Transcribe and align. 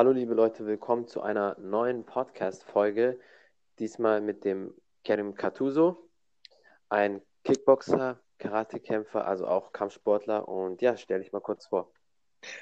Hallo 0.00 0.12
liebe 0.12 0.32
Leute, 0.32 0.64
willkommen 0.64 1.06
zu 1.06 1.20
einer 1.20 1.58
neuen 1.60 2.06
Podcast-Folge. 2.06 3.20
Diesmal 3.78 4.22
mit 4.22 4.46
dem 4.46 4.72
Kerim 5.04 5.34
Katuso, 5.34 6.08
ein 6.88 7.20
Kickboxer, 7.44 8.18
Karatekämpfer, 8.38 9.26
also 9.26 9.46
auch 9.46 9.74
Kampfsportler. 9.74 10.48
Und 10.48 10.80
ja, 10.80 10.96
stell 10.96 11.20
dich 11.20 11.32
mal 11.32 11.40
kurz 11.40 11.66
vor. 11.66 11.92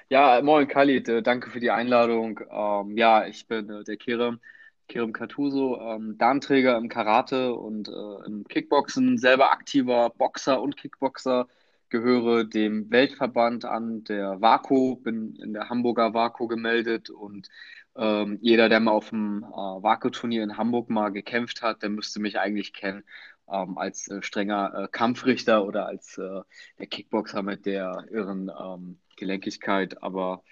Ja, 0.09 0.43
moin 0.43 0.66
Khalid, 0.66 1.09
äh, 1.09 1.23
danke 1.23 1.51
für 1.51 1.61
die 1.61 1.71
Einladung. 1.71 2.41
Ähm, 2.51 2.96
ja, 2.96 3.25
ich 3.25 3.46
bin 3.46 3.70
äh, 3.70 3.84
der 3.84 3.98
Kerem, 3.98 4.41
Kerem 4.89 5.12
Katuso, 5.12 5.80
ähm, 5.80 6.18
Darmträger 6.18 6.77
im 6.77 6.89
Karate 6.89 7.55
und 7.55 7.86
äh, 7.86 8.27
im 8.27 8.48
Kickboxen, 8.48 9.16
selber 9.16 9.52
aktiver 9.52 10.11
Boxer 10.11 10.61
und 10.61 10.77
Kickboxer, 10.77 11.46
gehöre 11.91 12.45
dem 12.45 12.91
Weltverband 12.91 13.64
an, 13.64 14.04
der 14.04 14.40
WAKO, 14.40 14.96
bin 14.96 15.35
in 15.36 15.53
der 15.53 15.68
Hamburger 15.68 16.14
WAKO 16.14 16.46
gemeldet 16.49 17.11
und 17.11 17.49
ähm, 17.96 18.39
jeder, 18.40 18.68
der 18.68 18.80
mal 18.80 18.93
auf 18.93 19.11
dem 19.11 19.44
äh, 19.44 19.57
WAKO-Turnier 19.57 20.43
in 20.43 20.57
Hamburg 20.57 20.90
mal 20.90 21.11
gekämpft 21.11 21.63
hat, 21.63 21.82
der 21.82 21.90
müsste 21.90 22.21
mich 22.21 22.39
eigentlich 22.39 22.72
kennen 22.72 23.04
ähm, 23.50 23.79
als 23.79 24.08
äh, 24.08 24.22
strenger 24.22 24.85
äh, 24.85 24.89
Kampfrichter 24.89 25.64
oder 25.64 25.86
als 25.86 26.18
äh, 26.18 26.43
der 26.79 26.86
Kickboxer 26.86 27.43
mit 27.43 27.66
der 27.66 28.05
irren 28.11 28.50
ähm, 28.57 29.00
Gelenkigkeit, 29.16 30.02
aber 30.02 30.44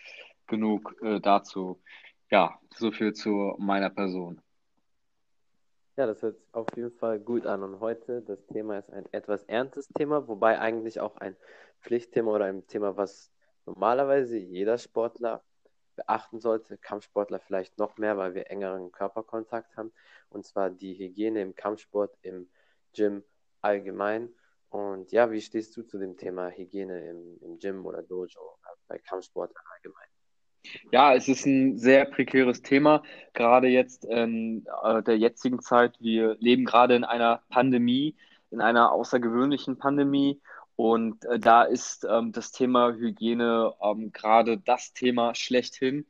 genug 0.47 0.97
äh, 1.03 1.21
dazu. 1.21 1.81
Ja, 2.31 2.59
so 2.75 2.91
viel 2.91 3.13
zu 3.13 3.55
meiner 3.59 3.91
Person. 3.91 4.41
Ja, 5.97 6.07
das 6.07 6.23
hört 6.23 6.37
sich 6.39 6.47
auf 6.53 6.67
jeden 6.77 6.91
Fall 6.93 7.19
gut 7.21 7.47
an. 7.47 7.63
Und 7.63 7.81
heute, 7.81 8.23
das 8.23 8.45
Thema 8.47 8.79
ist 8.79 8.91
ein 8.93 9.07
etwas 9.13 9.45
ernstes 9.45 9.89
Thema, 9.89 10.29
wobei 10.29 10.59
eigentlich 10.59 11.01
auch 11.01 11.17
ein 11.17 11.37
Pflichtthema 11.81 12.33
oder 12.35 12.45
ein 12.47 12.67
Thema, 12.67 12.97
was 12.97 13.31
normalerweise 13.65 14.37
jeder 14.39 14.79
Sportler 14.79 15.43
beachten 15.97 16.41
sollte, 16.41 16.77
Kampfsportler 16.79 17.41
vielleicht 17.41 17.79
noch 17.79 17.97
mehr, 17.97 18.19
weil 18.19 18.35
wir 18.35 18.51
engeren 18.51 18.93
Körperkontakt 18.93 19.77
haben, 19.77 19.93
und 20.29 20.45
zwar 20.47 20.69
die 20.71 20.95
Hygiene 20.99 21.41
im 21.43 21.55
Kampfsport, 21.55 22.17
im 22.23 22.51
Gym 22.95 23.25
allgemein. 23.63 24.35
Und 24.69 25.13
ja, 25.13 25.31
wie 25.31 25.41
stehst 25.41 25.77
du 25.77 25.83
zu 25.83 25.99
dem 25.99 26.17
Thema 26.19 26.51
Hygiene 26.51 27.09
im, 27.09 27.39
im 27.41 27.59
Gym 27.59 27.87
oder 27.87 28.03
Dojo 28.03 28.59
bei 28.89 28.99
Kampfsportlern 28.99 29.65
allgemein? 29.75 30.09
Ja, 30.93 31.15
es 31.15 31.29
ist 31.29 31.47
ein 31.47 31.79
sehr 31.79 32.05
prekäres 32.05 32.63
Thema, 32.63 33.03
gerade 33.33 33.69
jetzt 33.69 34.05
in 34.05 34.67
äh, 34.83 35.03
der 35.03 35.19
jetzigen 35.19 35.61
Zeit. 35.61 35.97
Wir 36.01 36.37
leben 36.41 36.65
gerade 36.65 36.97
in 36.97 37.05
einer 37.05 37.43
Pandemie, 37.49 38.17
in 38.51 38.61
einer 38.61 38.93
außergewöhnlichen 38.93 39.79
Pandemie. 39.79 40.41
Und 40.77 41.25
äh, 41.25 41.39
da 41.39 41.63
ist 41.63 42.07
ähm, 42.09 42.33
das 42.33 42.53
Thema 42.53 42.93
Hygiene 42.93 43.73
ähm, 43.83 44.13
gerade 44.13 44.59
das 44.59 44.93
Thema 44.93 45.35
schlechthin. 45.35 46.07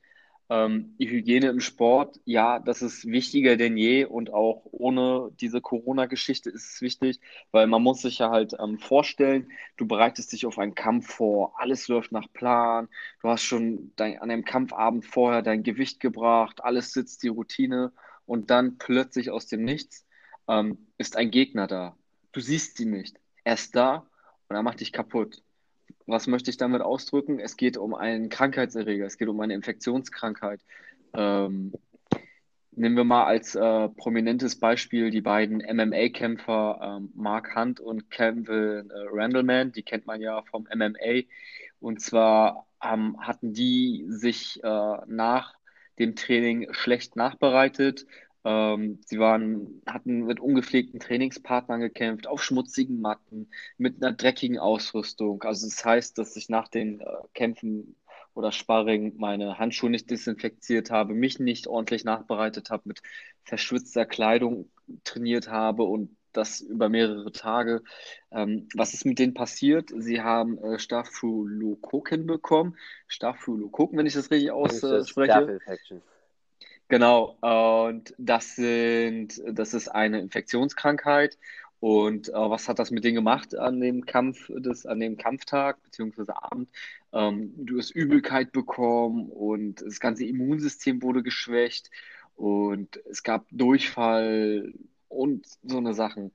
Ähm, 0.49 0.95
die 0.99 1.11
Hygiene 1.11 1.49
im 1.49 1.59
Sport, 1.61 2.21
ja, 2.25 2.61
das 2.61 2.81
ist 2.81 3.07
wichtiger 3.07 3.57
denn 3.57 3.77
je 3.77 4.05
und 4.05 4.33
auch 4.33 4.63
ohne 4.71 5.33
diese 5.41 5.61
Corona-Geschichte 5.61 6.51
ist 6.51 6.75
es 6.75 6.81
wichtig, 6.81 7.21
weil 7.51 7.67
man 7.67 7.83
muss 7.83 8.03
sich 8.03 8.19
ja 8.19 8.31
halt 8.31 8.55
ähm, 8.61 8.79
vorstellen, 8.79 9.51
du 9.77 9.89
bereitest 9.89 10.33
dich 10.33 10.47
auf 10.47 10.59
einen 10.61 10.77
Kampf 10.77 11.09
vor, 11.13 11.55
alles 11.59 11.89
läuft 11.89 12.13
nach 12.13 12.33
Plan, 12.33 12.89
du 13.23 13.29
hast 13.29 13.43
schon 13.43 13.93
dein, 13.97 14.21
an 14.21 14.29
dem 14.29 14.45
Kampfabend 14.45 15.05
vorher 15.05 15.43
dein 15.43 15.65
Gewicht 15.65 15.99
gebracht, 15.99 16.63
alles 16.63 16.93
sitzt 16.93 17.25
die 17.25 17.29
Routine 17.29 17.93
und 18.25 18.51
dann 18.51 18.79
plötzlich 18.79 19.31
aus 19.31 19.47
dem 19.47 19.65
Nichts 19.65 20.07
ähm, 20.49 20.87
ist 20.99 21.17
ein 21.17 21.33
Gegner 21.33 21.67
da. 21.67 21.97
Du 22.33 22.41
siehst 22.41 22.79
ihn 22.81 22.91
nicht. 22.91 23.19
Er 23.45 23.55
ist 23.55 23.75
da 23.75 24.07
und 24.49 24.57
er 24.57 24.63
macht 24.63 24.81
dich 24.81 24.93
kaputt. 24.93 25.43
Was 26.07 26.27
möchte 26.27 26.51
ich 26.51 26.57
damit 26.57 26.83
ausdrücken? 26.83 27.39
Es 27.41 27.57
geht 27.57 27.77
um 27.77 27.95
einen 27.95 28.29
Krankheitserreger, 28.29 29.07
es 29.07 29.19
geht 29.19 29.29
um 29.29 29.41
eine 29.41 29.55
Infektionskrankheit. 29.55 30.61
Ähm, 31.15 31.73
nehmen 32.73 32.97
wir 32.97 33.05
mal 33.05 33.25
als 33.25 33.55
äh, 33.55 33.89
prominentes 33.89 34.59
Beispiel 34.59 35.11
die 35.11 35.23
beiden 35.23 35.59
MMA-Kämpfer 35.59 36.99
ähm, 36.99 37.11
Mark 37.15 37.57
Hunt 37.57 37.81
und 37.81 38.11
Kevin 38.11 38.91
äh, 38.91 38.95
Randleman, 39.11 39.73
die 39.73 39.83
kennt 39.83 40.07
man 40.07 40.21
ja 40.21 40.43
vom 40.43 40.69
MMA. 40.73 41.23
Und 41.81 42.01
zwar 42.01 42.67
ähm, 42.85 43.17
hatten 43.21 43.53
die 43.53 44.05
sich 44.09 44.63
äh, 44.63 44.97
nach 45.07 45.55
dem 45.99 46.15
Training 46.15 46.73
schlecht 46.73 47.17
nachbereitet, 47.17 48.07
ähm, 48.47 49.01
sie 49.05 49.19
waren, 49.19 49.83
hatten 49.87 50.25
mit 50.25 50.39
ungepflegten 50.39 51.01
Trainingspartnern 51.01 51.81
gekämpft, 51.81 52.29
auf 52.29 52.45
schmutzigen 52.45 53.01
Matten, 53.01 53.49
mit 53.77 54.01
einer 54.01 54.15
dreckigen 54.15 54.61
Ausrüstung. 54.61 55.43
Also 55.43 55.67
das 55.67 55.85
heißt, 55.85 56.17
dass 56.17 56.37
ich 56.37 56.49
nach 56.49 56.69
den 56.69 57.01
äh, 57.01 57.07
Kämpfen 57.35 57.97
oder 58.35 58.53
Sparring 58.53 59.15
meine 59.17 59.59
Handschuhe 59.59 59.91
nicht 59.91 60.11
desinfiziert 60.11 60.93
habe, 60.93 61.13
mich 61.13 61.41
nicht 61.41 61.67
ordentlich 61.67 62.05
nachbereitet 62.05 62.71
habe, 62.71 62.85
mit 62.87 63.03
verschwitzter 63.43 64.07
Kleidung 64.07 64.71
trainiert 65.03 65.51
habe 65.51 65.83
und 65.83 66.17
das 66.33 66.61
über 66.61 66.89
mehrere 66.89 67.33
Tage. 67.33 67.83
Ähm, 68.31 68.69
was 68.77 68.95
ist 68.95 69.07
mit 69.07 69.19
denen 69.19 69.35
passiert? 69.35 69.91
Sie 69.97 70.23
haben 70.23 70.59
äh, 70.59 70.79
Staphylokokken 70.79 72.27
bekommen. 72.27 72.77
Staphylokokken, 73.09 73.99
wenn 73.99 74.07
ich 74.07 74.15
das 74.15 74.31
richtig 74.31 74.53
ausspreche. 74.53 75.59
Genau, 76.89 77.37
und 77.41 78.15
das 78.19 78.55
sind, 78.57 79.43
das 79.51 79.75
ist 79.75 79.89
eine 79.89 80.21
Infektionskrankheit. 80.21 81.37
Und 81.81 82.29
äh, 82.31 82.33
was 82.33 82.69
hat 82.69 82.79
das 82.79 82.91
mit 82.91 83.05
denen 83.05 83.17
gemacht 83.17 83.55
an 83.57 83.81
dem 83.81 84.07
Kampf, 84.07 84.51
des, 84.57 84.87
an 84.87 85.01
dem 85.01 85.17
Kampftag 85.19 85.83
beziehungsweise 85.83 86.41
Abend? 86.43 86.71
Ähm, 87.13 87.53
du 87.57 87.79
hast 87.79 87.91
Übelkeit 87.91 88.53
bekommen 88.53 89.29
und 89.31 89.83
das 89.83 90.01
ganze 90.01 90.25
Immunsystem 90.25 91.03
wurde 91.03 91.23
geschwächt 91.23 91.91
und 92.37 92.97
es 93.11 93.23
gab 93.23 93.47
Durchfall 93.51 94.73
und 95.09 95.47
so 95.65 95.79
eine 95.79 95.93
Sachen. 95.95 96.33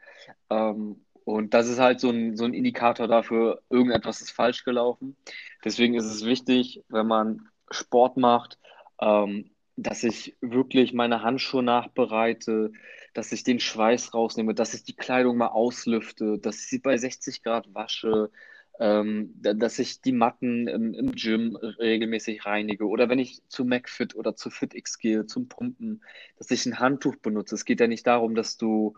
Ähm, 0.49 1.05
und 1.23 1.53
das 1.53 1.69
ist 1.69 1.79
halt 1.79 1.99
so 1.99 2.09
ein, 2.09 2.35
so 2.35 2.45
ein 2.45 2.53
Indikator 2.53 3.07
dafür, 3.07 3.61
irgendetwas 3.69 4.21
ist 4.21 4.31
falsch 4.31 4.63
gelaufen. 4.65 5.15
Deswegen 5.63 5.95
ist 5.95 6.05
es 6.05 6.25
wichtig, 6.25 6.83
wenn 6.89 7.07
man 7.07 7.49
Sport 7.71 8.17
macht, 8.17 8.59
ähm, 9.01 9.50
dass 9.75 10.03
ich 10.03 10.35
wirklich 10.41 10.93
meine 10.93 11.23
Handschuhe 11.23 11.63
nachbereite, 11.63 12.71
dass 13.13 13.31
ich 13.31 13.43
den 13.43 13.59
Schweiß 13.59 14.13
rausnehme, 14.13 14.53
dass 14.53 14.73
ich 14.73 14.83
die 14.83 14.95
Kleidung 14.95 15.37
mal 15.37 15.47
auslüfte, 15.47 16.37
dass 16.39 16.59
ich 16.59 16.67
sie 16.67 16.79
bei 16.79 16.97
60 16.97 17.43
Grad 17.43 17.73
wasche, 17.73 18.31
ähm, 18.79 19.33
dass 19.35 19.79
ich 19.79 20.01
die 20.01 20.11
Matten 20.11 20.67
im, 20.67 20.93
im, 20.93 21.11
Gym 21.11 21.55
regelmäßig 21.55 22.45
reinige 22.45 22.87
oder 22.87 23.09
wenn 23.09 23.19
ich 23.19 23.41
zu 23.47 23.65
McFit 23.65 24.15
oder 24.15 24.35
zu 24.35 24.49
FitX 24.49 24.97
gehe 24.97 25.25
zum 25.25 25.47
Pumpen, 25.47 26.03
dass 26.37 26.51
ich 26.51 26.65
ein 26.65 26.79
Handtuch 26.79 27.17
benutze. 27.17 27.55
Es 27.55 27.65
geht 27.65 27.79
ja 27.79 27.87
nicht 27.87 28.07
darum, 28.07 28.33
dass 28.33 28.57
du 28.57 28.95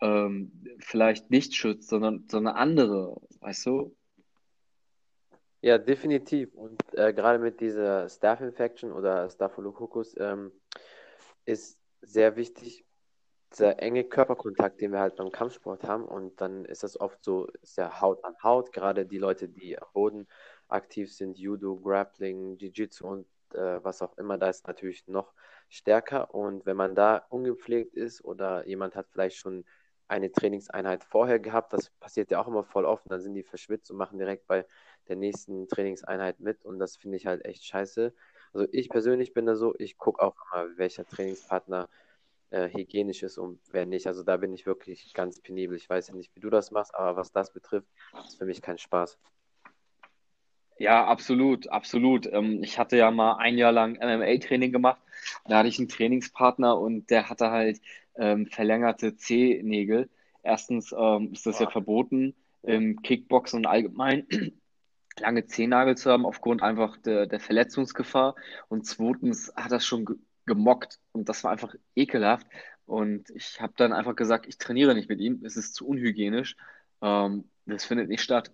ähm, 0.00 0.50
vielleicht 0.80 1.30
nicht 1.30 1.54
schützt, 1.54 1.88
sondern, 1.88 2.24
sondern 2.28 2.56
andere, 2.56 3.20
weißt 3.40 3.66
du? 3.66 3.94
Ja, 5.62 5.78
definitiv. 5.78 6.54
Und 6.54 6.82
äh, 6.94 7.12
gerade 7.14 7.38
mit 7.38 7.60
dieser 7.60 8.08
Staph 8.08 8.40
Infection 8.40 8.92
oder 8.92 9.30
Staphylococcus 9.30 10.16
ähm, 10.18 10.52
ist 11.44 11.78
sehr 12.00 12.36
wichtig, 12.36 12.84
dieser 13.52 13.80
enge 13.80 14.04
Körperkontakt, 14.04 14.80
den 14.80 14.92
wir 14.92 14.98
halt 15.00 15.16
beim 15.16 15.30
Kampfsport 15.30 15.84
haben. 15.84 16.04
Und 16.04 16.40
dann 16.40 16.64
ist 16.64 16.82
das 16.82 16.98
oft 17.00 17.22
so, 17.22 17.46
ist 17.62 17.76
ja 17.78 18.00
Haut 18.00 18.24
an 18.24 18.34
Haut, 18.42 18.72
gerade 18.72 19.06
die 19.06 19.18
Leute, 19.18 19.48
die 19.48 19.78
am 19.80 19.88
Boden 19.92 20.26
aktiv 20.68 21.12
sind, 21.14 21.38
Judo, 21.38 21.76
Grappling, 21.76 22.56
Jiu-Jitsu 22.58 23.06
und 23.06 23.26
äh, 23.54 23.84
was 23.84 24.02
auch 24.02 24.16
immer, 24.18 24.38
da 24.38 24.48
ist 24.48 24.66
natürlich 24.66 25.06
noch 25.06 25.32
stärker. 25.68 26.34
Und 26.34 26.66
wenn 26.66 26.76
man 26.76 26.94
da 26.96 27.18
ungepflegt 27.28 27.94
ist 27.94 28.24
oder 28.24 28.66
jemand 28.66 28.96
hat 28.96 29.06
vielleicht 29.10 29.36
schon 29.36 29.64
eine 30.12 30.30
Trainingseinheit 30.30 31.04
vorher 31.04 31.40
gehabt, 31.40 31.72
das 31.72 31.90
passiert 31.98 32.30
ja 32.30 32.40
auch 32.40 32.46
immer 32.46 32.64
voll 32.64 32.84
oft, 32.84 33.10
dann 33.10 33.20
sind 33.20 33.34
die 33.34 33.42
verschwitzt 33.42 33.90
und 33.90 33.96
machen 33.96 34.18
direkt 34.18 34.46
bei 34.46 34.66
der 35.08 35.16
nächsten 35.16 35.68
Trainingseinheit 35.68 36.38
mit 36.38 36.64
und 36.64 36.78
das 36.78 36.96
finde 36.96 37.16
ich 37.16 37.26
halt 37.26 37.44
echt 37.44 37.64
scheiße. 37.64 38.14
Also 38.52 38.68
ich 38.72 38.90
persönlich 38.90 39.32
bin 39.32 39.46
da 39.46 39.56
so, 39.56 39.74
ich 39.78 39.96
gucke 39.96 40.22
auch 40.22 40.36
immer, 40.52 40.76
welcher 40.76 41.06
Trainingspartner 41.06 41.88
äh, 42.50 42.68
hygienisch 42.68 43.22
ist 43.22 43.38
und 43.38 43.60
wer 43.72 43.86
nicht. 43.86 44.06
Also 44.06 44.22
da 44.22 44.36
bin 44.36 44.52
ich 44.52 44.66
wirklich 44.66 45.14
ganz 45.14 45.40
penibel. 45.40 45.76
Ich 45.76 45.88
weiß 45.88 46.08
ja 46.08 46.14
nicht, 46.14 46.34
wie 46.36 46.40
du 46.40 46.50
das 46.50 46.70
machst, 46.70 46.94
aber 46.94 47.16
was 47.16 47.32
das 47.32 47.50
betrifft, 47.52 47.88
ist 48.26 48.36
für 48.36 48.44
mich 48.44 48.60
kein 48.60 48.78
Spaß. 48.78 49.18
Ja, 50.82 51.06
absolut, 51.06 51.68
absolut. 51.68 52.26
Ähm, 52.26 52.62
ich 52.64 52.76
hatte 52.78 52.96
ja 52.96 53.10
mal 53.12 53.36
ein 53.36 53.56
Jahr 53.56 53.70
lang 53.70 53.96
MMA-Training 54.00 54.72
gemacht. 54.72 55.00
Da 55.44 55.58
hatte 55.58 55.68
ich 55.68 55.78
einen 55.78 55.88
Trainingspartner 55.88 56.76
und 56.76 57.08
der 57.10 57.28
hatte 57.30 57.50
halt 57.52 57.80
ähm, 58.16 58.46
verlängerte 58.46 59.14
Zehennägel. 59.16 60.10
Erstens 60.42 60.92
ähm, 60.92 61.30
ist 61.32 61.46
das 61.46 61.60
ja 61.60 61.70
verboten 61.70 62.34
im 62.62 63.00
Kickboxen 63.00 63.60
und 63.60 63.66
allgemein 63.66 64.26
lange 65.20 65.46
Zehennagel 65.46 65.96
zu 65.96 66.10
haben 66.10 66.26
aufgrund 66.26 66.62
einfach 66.64 66.96
der, 66.98 67.26
der 67.26 67.38
Verletzungsgefahr. 67.38 68.34
Und 68.68 68.84
zweitens 68.84 69.52
hat 69.54 69.70
das 69.70 69.86
schon 69.86 70.04
gemockt 70.46 70.98
und 71.12 71.28
das 71.28 71.44
war 71.44 71.52
einfach 71.52 71.74
ekelhaft. 71.94 72.48
Und 72.86 73.30
ich 73.30 73.60
habe 73.60 73.74
dann 73.76 73.92
einfach 73.92 74.16
gesagt, 74.16 74.46
ich 74.48 74.58
trainiere 74.58 74.94
nicht 74.96 75.08
mit 75.08 75.20
ihm, 75.20 75.44
es 75.44 75.56
ist 75.56 75.74
zu 75.76 75.86
unhygienisch, 75.86 76.56
ähm, 77.02 77.44
das 77.66 77.84
findet 77.84 78.08
nicht 78.08 78.22
statt. 78.22 78.50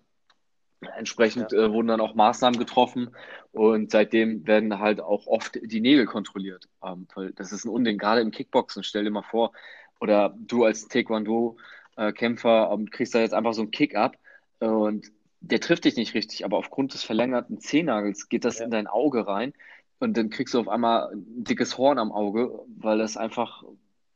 Entsprechend 0.81 1.51
ja. 1.51 1.65
äh, 1.65 1.73
wurden 1.73 1.87
dann 1.87 1.99
auch 1.99 2.15
Maßnahmen 2.15 2.57
getroffen 2.57 3.09
und 3.51 3.91
seitdem 3.91 4.47
werden 4.47 4.79
halt 4.79 5.01
auch 5.01 5.27
oft 5.27 5.59
die 5.61 5.81
Nägel 5.81 6.05
kontrolliert. 6.05 6.69
Ähm, 6.83 7.07
weil 7.15 7.33
das 7.33 7.51
ist 7.51 7.65
ein 7.65 7.69
Unding, 7.69 7.97
gerade 7.97 8.21
im 8.21 8.31
Kickboxen, 8.31 8.83
stell 8.83 9.03
dir 9.03 9.11
mal 9.11 9.23
vor, 9.23 9.51
oder 9.99 10.33
du 10.37 10.63
als 10.63 10.87
Taekwondo-Kämpfer 10.87 12.71
ähm, 12.71 12.89
kriegst 12.89 13.13
da 13.13 13.19
jetzt 13.19 13.33
einfach 13.33 13.53
so 13.53 13.61
einen 13.61 13.71
Kick 13.71 13.95
ab 13.95 14.15
und 14.59 15.11
der 15.41 15.59
trifft 15.59 15.85
dich 15.85 15.95
nicht 15.95 16.13
richtig, 16.13 16.45
aber 16.45 16.57
aufgrund 16.57 16.93
des 16.93 17.03
verlängerten 17.03 17.59
Zehennagels 17.59 18.29
geht 18.29 18.45
das 18.45 18.59
ja. 18.59 18.65
in 18.65 18.71
dein 18.71 18.87
Auge 18.87 19.27
rein 19.27 19.53
und 19.99 20.15
dann 20.15 20.29
kriegst 20.29 20.53
du 20.53 20.59
auf 20.59 20.67
einmal 20.69 21.11
ein 21.11 21.43
dickes 21.43 21.77
Horn 21.77 21.99
am 21.99 22.11
Auge, 22.11 22.65
weil 22.77 22.97
das 22.97 23.17
einfach, 23.17 23.63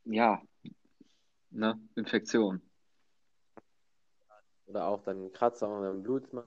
ja, 0.04 0.40
ne, 1.50 1.78
Infektion. 1.94 2.62
Oder 4.66 4.86
auch 4.86 5.02
dann 5.02 5.32
Kratzer 5.32 5.68
oder 5.68 5.90
ein 5.90 6.02
Blutmann. 6.02 6.44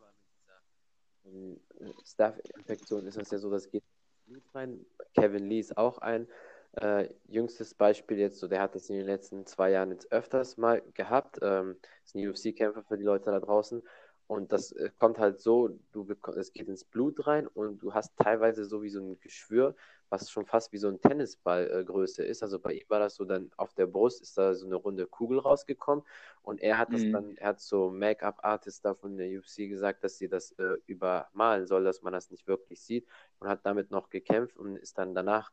Staph-Infektion 2.06 3.06
ist 3.08 3.18
das 3.18 3.32
ja 3.32 3.38
so, 3.38 3.50
das 3.50 3.70
geht 3.70 3.84
Blut 4.26 4.44
rein. 4.54 4.86
Kevin 5.14 5.50
Lee 5.50 5.60
ist 5.60 5.78
auch 5.78 6.00
ein 6.00 6.28
äh, 6.74 7.10
jüngstes 7.28 7.74
Beispiel 7.74 8.18
jetzt, 8.18 8.40
so 8.40 8.48
der 8.48 8.62
hat 8.62 8.76
das 8.76 8.90
in 8.90 8.98
den 8.98 9.06
letzten 9.06 9.46
zwei 9.46 9.72
Jahren 9.72 9.92
jetzt 9.92 10.12
öfters 10.12 10.58
mal 10.58 10.82
gehabt. 10.94 11.40
Ähm, 11.42 11.78
ist 12.04 12.16
ein 12.16 12.28
UFC-Kämpfer 12.28 12.84
für 12.84 12.98
die 12.98 13.04
Leute 13.04 13.32
da 13.32 13.40
draußen. 13.40 13.82
Und 14.28 14.52
das 14.52 14.74
äh, 14.74 14.90
kommt 15.00 15.20
halt 15.20 15.40
so, 15.40 15.70
du 15.94 16.08
es 16.36 16.52
geht 16.52 16.68
ins 16.68 16.84
Blut 16.84 17.26
rein 17.26 17.48
und 17.48 17.80
du 17.82 17.94
hast 17.94 18.16
teilweise 18.18 18.66
so 18.66 18.84
wie 18.84 18.90
so 18.90 19.00
ein 19.00 19.20
Geschwür, 19.22 19.76
was 20.10 20.30
schon 20.30 20.46
fast 20.46 20.72
wie 20.72 20.78
so 20.78 20.88
ein 20.88 21.02
Tennisballgröße 21.02 22.26
äh, 22.26 22.30
ist. 22.30 22.44
Also 22.44 22.60
bei 22.60 22.74
ihm 22.74 22.86
war 22.88 23.00
das 23.00 23.16
so 23.16 23.26
dann 23.26 23.52
auf 23.58 23.74
der 23.74 23.88
Brust 23.88 24.22
ist 24.22 24.38
da 24.38 24.54
so 24.54 24.66
eine 24.66 24.76
runde 24.76 25.06
Kugel 25.08 25.40
rausgekommen 25.40 26.06
und 26.42 26.62
er 26.62 26.78
hat 26.78 26.94
das 26.94 27.02
mhm. 27.02 27.12
dann, 27.12 27.38
er 27.38 27.50
hat 27.50 27.60
so 27.60 27.90
Make-up-Artist 27.90 28.86
da 28.86 28.94
von 28.94 29.18
der 29.18 29.28
UFC 29.28 29.68
gesagt, 29.70 30.04
dass 30.04 30.18
sie 30.18 30.30
das 30.30 30.52
äh, 30.54 30.78
übermalen 30.86 31.68
soll, 31.68 31.84
dass 31.84 32.02
man 32.02 32.14
das 32.14 32.32
nicht 32.32 32.48
wirklich 32.48 32.82
sieht 32.82 33.08
und 33.40 33.48
hat 33.48 33.66
damit 33.66 33.92
noch 33.92 34.10
gekämpft 34.10 34.58
und 34.58 34.78
ist 34.78 34.98
dann 34.98 35.14
danach 35.14 35.52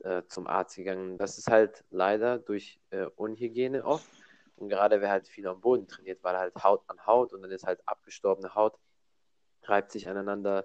äh, 0.00 0.22
zum 0.28 0.46
Arzt 0.46 0.76
gegangen. 0.76 1.18
Das 1.18 1.38
ist 1.38 1.48
halt 1.48 1.84
leider 1.90 2.38
durch 2.38 2.80
äh, 2.90 3.06
Unhygiene 3.16 3.84
oft 3.84 4.08
und 4.56 4.68
gerade 4.68 5.00
wer 5.00 5.10
halt 5.10 5.28
viel 5.28 5.46
am 5.46 5.60
Boden 5.60 5.86
trainiert, 5.86 6.22
weil 6.22 6.36
halt 6.36 6.54
Haut 6.62 6.82
an 6.88 7.06
Haut 7.06 7.32
und 7.32 7.42
dann 7.42 7.50
ist 7.50 7.66
halt 7.66 7.80
abgestorbene 7.86 8.54
Haut, 8.54 8.78
reibt 9.62 9.92
sich 9.92 10.08
aneinander, 10.08 10.64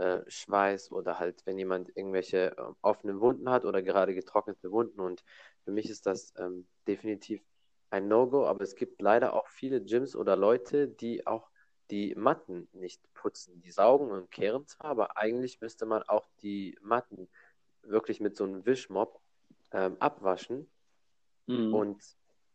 äh, 0.00 0.22
Schweiß 0.28 0.92
oder 0.92 1.18
halt, 1.18 1.44
wenn 1.44 1.58
jemand 1.58 1.94
irgendwelche 1.94 2.56
äh, 2.56 2.62
offenen 2.80 3.20
Wunden 3.20 3.50
hat 3.50 3.66
oder 3.66 3.82
gerade 3.82 4.14
getrocknete 4.14 4.72
Wunden. 4.72 4.98
Und 4.98 5.22
für 5.64 5.72
mich 5.72 5.90
ist 5.90 6.06
das 6.06 6.32
ähm, 6.38 6.66
definitiv 6.88 7.42
ein 7.90 8.08
No-Go, 8.08 8.46
aber 8.46 8.62
es 8.62 8.76
gibt 8.76 9.02
leider 9.02 9.34
auch 9.34 9.48
viele 9.48 9.82
Gyms 9.82 10.16
oder 10.16 10.36
Leute, 10.36 10.88
die 10.88 11.26
auch 11.26 11.50
die 11.90 12.14
Matten 12.14 12.68
nicht 12.72 13.02
putzen. 13.12 13.60
Die 13.60 13.70
saugen 13.70 14.10
und 14.10 14.30
kehren 14.30 14.66
zwar, 14.66 14.90
aber 14.90 15.16
eigentlich 15.18 15.60
müsste 15.60 15.84
man 15.84 16.02
auch 16.04 16.28
die 16.42 16.78
Matten 16.80 17.28
wirklich 17.82 18.20
mit 18.20 18.36
so 18.36 18.44
einem 18.44 18.64
Wischmopp 18.64 19.20
ähm, 19.72 19.96
abwaschen. 19.98 20.70
Mhm. 21.46 21.74
Und 21.74 22.02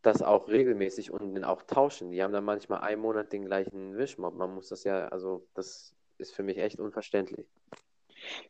das 0.02 0.22
auch 0.22 0.48
regelmäßig 0.48 1.10
und 1.10 1.34
den 1.34 1.44
auch 1.44 1.62
tauschen. 1.62 2.10
Die 2.10 2.22
haben 2.22 2.32
dann 2.32 2.44
manchmal 2.44 2.80
einen 2.80 3.02
Monat 3.02 3.32
den 3.32 3.44
gleichen 3.44 3.96
Wischmob. 3.96 4.34
Man 4.34 4.54
muss 4.54 4.68
das 4.68 4.84
ja, 4.84 5.08
also 5.08 5.46
das 5.54 5.96
ist 6.18 6.34
für 6.34 6.42
mich 6.42 6.58
echt 6.58 6.78
unverständlich. 6.78 7.46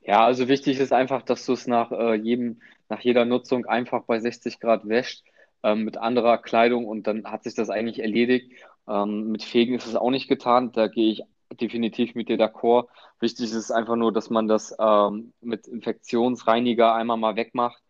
Ja, 0.03 0.25
also 0.25 0.49
wichtig 0.49 0.79
ist 0.79 0.93
einfach, 0.93 1.23
dass 1.23 1.45
du 1.47 1.53
es 1.53 1.67
nach 1.67 1.93
äh, 1.93 2.15
jedem, 2.15 2.61
nach 2.89 3.01
jeder 3.01 3.25
Nutzung 3.25 3.67
einfach 3.67 4.05
bei 4.05 4.19
60 4.19 4.61
Grad 4.61 4.89
wäscht 4.89 5.25
ähm, 5.63 5.85
mit 5.85 5.97
anderer 5.99 6.39
Kleidung 6.39 6.87
und 6.87 7.07
dann 7.07 7.25
hat 7.25 7.45
sich 7.45 7.55
das 7.55 7.71
eigentlich 7.71 8.01
erledigt. 8.01 8.53
Ähm, 8.89 9.33
mit 9.33 9.43
Fegen 9.43 9.75
ist 9.75 9.87
es 9.87 9.97
auch 9.97 10.11
nicht 10.11 10.29
getan. 10.29 10.73
Da 10.73 10.87
gehe 10.89 11.11
ich 11.11 11.23
definitiv 11.61 12.15
mit 12.15 12.29
dir 12.29 12.39
d'accord. 12.39 12.89
Wichtig 13.21 13.53
ist 13.53 13.71
einfach 13.71 13.97
nur, 13.97 14.13
dass 14.13 14.31
man 14.31 14.49
das 14.49 14.75
ähm, 14.79 15.33
mit 15.41 15.67
Infektionsreiniger 15.67 16.95
einmal 16.95 17.17
mal 17.17 17.37
wegmacht. 17.37 17.83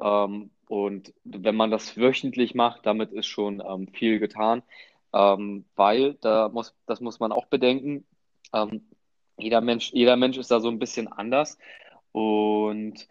Ähm, 0.00 0.50
und 0.68 1.12
wenn 1.24 1.56
man 1.56 1.70
das 1.70 1.96
wöchentlich 1.96 2.54
macht, 2.54 2.86
damit 2.86 3.12
ist 3.12 3.26
schon 3.26 3.62
ähm, 3.66 3.88
viel 3.88 4.18
getan, 4.18 4.62
ähm, 5.12 5.64
weil 5.76 6.14
da 6.20 6.48
muss, 6.48 6.74
das 6.86 7.00
muss 7.00 7.20
man 7.20 7.32
auch 7.32 7.46
bedenken. 7.46 8.06
Jeder 9.36 9.60
Mensch, 9.60 9.90
jeder 9.92 10.16
Mensch 10.16 10.38
ist 10.38 10.50
da 10.50 10.60
so 10.60 10.68
ein 10.68 10.78
bisschen 10.78 11.08
anders. 11.08 11.58
Und 12.12 13.08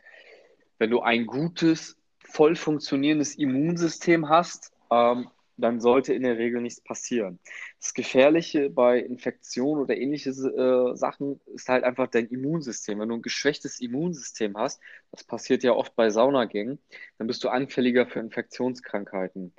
wenn 0.77 0.89
du 0.89 1.01
ein 1.01 1.25
gutes, 1.25 1.97
voll 2.19 2.55
funktionierendes 2.55 3.35
Immunsystem 3.35 4.29
hast, 4.29 4.71
ähm, 4.91 5.29
dann 5.57 5.79
sollte 5.79 6.13
in 6.13 6.23
der 6.23 6.37
Regel 6.37 6.61
nichts 6.61 6.81
passieren. 6.81 7.39
Das 7.79 7.93
Gefährliche 7.93 8.69
bei 8.69 8.99
Infektionen 8.99 9.81
oder 9.81 9.95
ähnliche 9.95 10.31
äh, 10.31 10.95
Sachen 10.95 11.39
ist 11.53 11.69
halt 11.69 11.83
einfach 11.83 12.07
dein 12.07 12.27
Immunsystem. 12.27 12.99
Wenn 12.99 13.09
du 13.09 13.15
ein 13.15 13.21
geschwächtes 13.21 13.79
Immunsystem 13.79 14.57
hast, 14.57 14.81
das 15.11 15.23
passiert 15.23 15.63
ja 15.63 15.73
oft 15.73 15.95
bei 15.95 16.09
Saunagängen, 16.09 16.79
dann 17.17 17.27
bist 17.27 17.43
du 17.43 17.49
anfälliger 17.49 18.07
für 18.07 18.19
Infektionskrankheiten. 18.19 19.53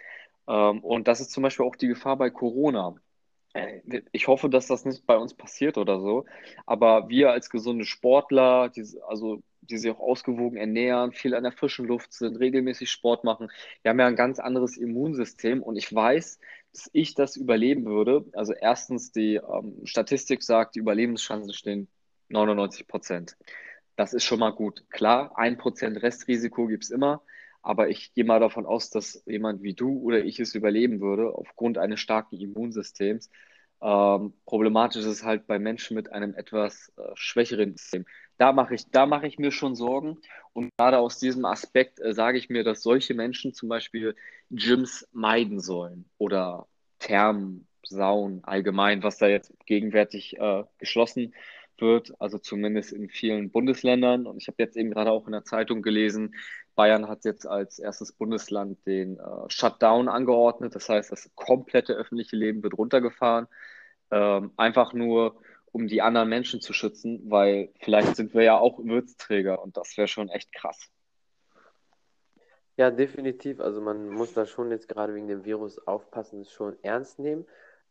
Ähm, 0.48 0.80
und 0.82 1.08
das 1.08 1.20
ist 1.20 1.30
zum 1.30 1.42
Beispiel 1.42 1.66
auch 1.66 1.76
die 1.76 1.88
Gefahr 1.88 2.16
bei 2.16 2.30
Corona. 2.30 2.96
Ich 4.12 4.26
hoffe, 4.26 4.48
dass 4.48 4.66
das 4.66 4.84
nicht 4.84 5.06
bei 5.06 5.16
uns 5.16 5.34
passiert 5.34 5.78
oder 5.78 6.00
so. 6.00 6.24
Aber 6.66 7.08
wir 7.08 7.30
als 7.30 7.50
gesunde 7.50 7.84
Sportler, 7.84 8.68
die, 8.68 8.84
also 9.08 9.42
die 9.60 9.78
sich 9.78 9.90
auch 9.90 10.00
ausgewogen 10.00 10.56
ernähren, 10.56 11.12
viel 11.12 11.34
an 11.34 11.44
der 11.44 11.52
frischen 11.52 11.86
Luft 11.86 12.12
sind, 12.12 12.36
regelmäßig 12.36 12.90
Sport 12.90 13.24
machen. 13.24 13.50
Wir 13.82 13.90
haben 13.90 14.00
ja 14.00 14.06
ein 14.06 14.16
ganz 14.16 14.38
anderes 14.38 14.76
Immunsystem 14.76 15.62
und 15.62 15.76
ich 15.76 15.94
weiß, 15.94 16.40
dass 16.72 16.90
ich 16.92 17.14
das 17.14 17.36
überleben 17.36 17.84
würde. 17.84 18.24
Also 18.32 18.52
erstens, 18.52 19.12
die 19.12 19.36
ähm, 19.36 19.80
Statistik 19.84 20.42
sagt, 20.42 20.74
die 20.74 20.80
Überlebenschancen 20.80 21.52
stehen 21.54 21.88
99 22.28 22.88
Prozent. 22.88 23.36
Das 23.96 24.12
ist 24.12 24.24
schon 24.24 24.40
mal 24.40 24.50
gut. 24.50 24.84
Klar, 24.90 25.38
ein 25.38 25.56
Prozent 25.56 26.02
Restrisiko 26.02 26.66
gibt 26.66 26.84
es 26.84 26.90
immer, 26.90 27.22
aber 27.64 27.88
ich 27.88 28.12
gehe 28.12 28.24
mal 28.24 28.40
davon 28.40 28.66
aus, 28.66 28.90
dass 28.90 29.22
jemand 29.26 29.62
wie 29.62 29.74
du 29.74 29.98
oder 30.00 30.24
ich 30.24 30.38
es 30.38 30.54
überleben 30.54 31.00
würde 31.00 31.34
aufgrund 31.34 31.78
eines 31.78 31.98
starken 31.98 32.36
Immunsystems. 32.36 33.30
Ähm, 33.80 34.34
problematisch 34.44 35.00
ist 35.00 35.06
es 35.06 35.24
halt 35.24 35.46
bei 35.46 35.58
Menschen 35.58 35.94
mit 35.94 36.12
einem 36.12 36.34
etwas 36.34 36.92
äh, 36.96 37.02
schwächeren 37.14 37.72
System. 37.76 38.04
Da 38.36 38.52
mache 38.52 38.74
ich, 38.74 38.90
da 38.90 39.22
ich 39.22 39.38
mir 39.38 39.50
schon 39.50 39.74
Sorgen. 39.74 40.18
Und 40.52 40.70
gerade 40.76 40.98
aus 40.98 41.18
diesem 41.18 41.46
Aspekt 41.46 42.00
äh, 42.00 42.12
sage 42.12 42.38
ich 42.38 42.50
mir, 42.50 42.64
dass 42.64 42.82
solche 42.82 43.14
Menschen 43.14 43.54
zum 43.54 43.70
Beispiel 43.70 44.14
Gyms 44.50 45.08
meiden 45.12 45.58
sollen 45.60 46.04
oder 46.18 46.66
Thermen, 46.98 47.66
Sauen 47.86 48.42
allgemein, 48.44 49.02
was 49.02 49.18
da 49.18 49.26
jetzt 49.26 49.52
gegenwärtig 49.66 50.38
äh, 50.38 50.64
geschlossen 50.78 51.34
wird, 51.78 52.14
also 52.20 52.38
zumindest 52.38 52.92
in 52.92 53.08
vielen 53.08 53.50
Bundesländern. 53.50 54.26
Und 54.26 54.40
ich 54.40 54.48
habe 54.48 54.62
jetzt 54.62 54.76
eben 54.76 54.90
gerade 54.90 55.10
auch 55.10 55.26
in 55.26 55.32
der 55.32 55.44
Zeitung 55.44 55.82
gelesen, 55.82 56.34
Bayern 56.74 57.08
hat 57.08 57.24
jetzt 57.24 57.46
als 57.46 57.78
erstes 57.78 58.12
Bundesland 58.12 58.84
den 58.86 59.18
äh, 59.18 59.22
Shutdown 59.48 60.08
angeordnet. 60.08 60.74
Das 60.74 60.88
heißt, 60.88 61.12
das 61.12 61.30
komplette 61.34 61.94
öffentliche 61.94 62.36
Leben 62.36 62.62
wird 62.62 62.76
runtergefahren. 62.76 63.46
Ähm, 64.10 64.52
einfach 64.56 64.92
nur, 64.92 65.40
um 65.72 65.86
die 65.86 66.02
anderen 66.02 66.28
Menschen 66.28 66.60
zu 66.60 66.72
schützen, 66.72 67.22
weil 67.30 67.72
vielleicht 67.80 68.16
sind 68.16 68.34
wir 68.34 68.42
ja 68.42 68.58
auch 68.58 68.78
Würzträger 68.78 69.62
und 69.62 69.76
das 69.76 69.96
wäre 69.96 70.08
schon 70.08 70.28
echt 70.28 70.52
krass. 70.52 70.90
Ja, 72.76 72.90
definitiv. 72.90 73.60
Also 73.60 73.80
man 73.80 74.08
muss 74.08 74.34
da 74.34 74.46
schon 74.46 74.70
jetzt 74.70 74.88
gerade 74.88 75.14
wegen 75.14 75.28
dem 75.28 75.44
Virus 75.44 75.78
aufpassen, 75.86 76.40
es 76.40 76.52
schon 76.52 76.76
ernst 76.82 77.18
nehmen. 77.18 77.46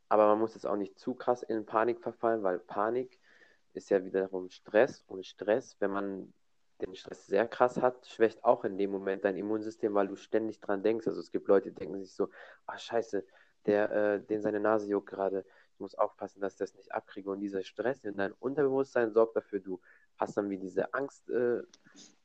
Aber 0.10 0.28
man 0.28 0.40
muss 0.40 0.56
jetzt 0.56 0.66
auch 0.66 0.75
nicht 0.75 1.00
zu 1.00 1.16
krass 1.16 1.42
in 1.44 1.66
Panik 1.66 2.02
verfallen, 2.02 2.44
weil 2.44 2.60
Panik 2.60 3.18
ist 3.74 3.90
ja 3.90 4.04
wiederum 4.04 4.50
Stress. 4.50 5.04
Und 5.08 5.25
Stress, 5.25 5.78
wenn 5.80 5.92
man 5.92 6.34
den 6.82 6.96
Stress 6.96 7.27
sehr 7.27 7.48
krass 7.48 7.82
hat, 7.82 8.06
schwächt 8.08 8.44
auch 8.44 8.63
in 8.65 8.77
dem 8.77 8.92
Moment 8.92 9.24
dein 9.24 9.38
Immunsystem, 9.38 9.94
weil 9.94 10.08
du 10.08 10.15
ständig 10.15 10.60
dran 10.60 10.84
denkst. 10.84 11.08
Also 11.08 11.20
es 11.20 11.32
gibt 11.32 11.48
Leute, 11.48 11.70
die 11.72 11.75
denken 11.75 12.00
sich 12.00 12.13
so, 12.13 12.30
ah 12.65 12.77
scheiße, 12.77 13.25
der, 13.65 13.92
äh, 13.92 14.22
den 14.22 14.42
seine 14.42 14.60
Nase 14.60 14.88
juckt 14.88 15.10
gerade, 15.10 15.46
ich 15.74 15.80
muss 15.80 15.96
aufpassen, 15.96 16.42
dass 16.42 16.53
ich 16.53 16.60
das 16.60 16.75
nicht 16.75 16.92
abkriege. 16.94 17.30
Und 17.30 17.39
dieser 17.39 17.63
Stress 17.63 18.03
in 18.03 18.18
deinem 18.18 18.36
Unterbewusstsein 18.39 19.12
sorgt 19.12 19.36
dafür, 19.36 19.60
du 19.60 19.80
hast 20.18 20.38
dann 20.38 20.50
wie 20.50 20.58
diese 20.58 20.94
Angst, 20.94 21.30
äh, 21.30 21.62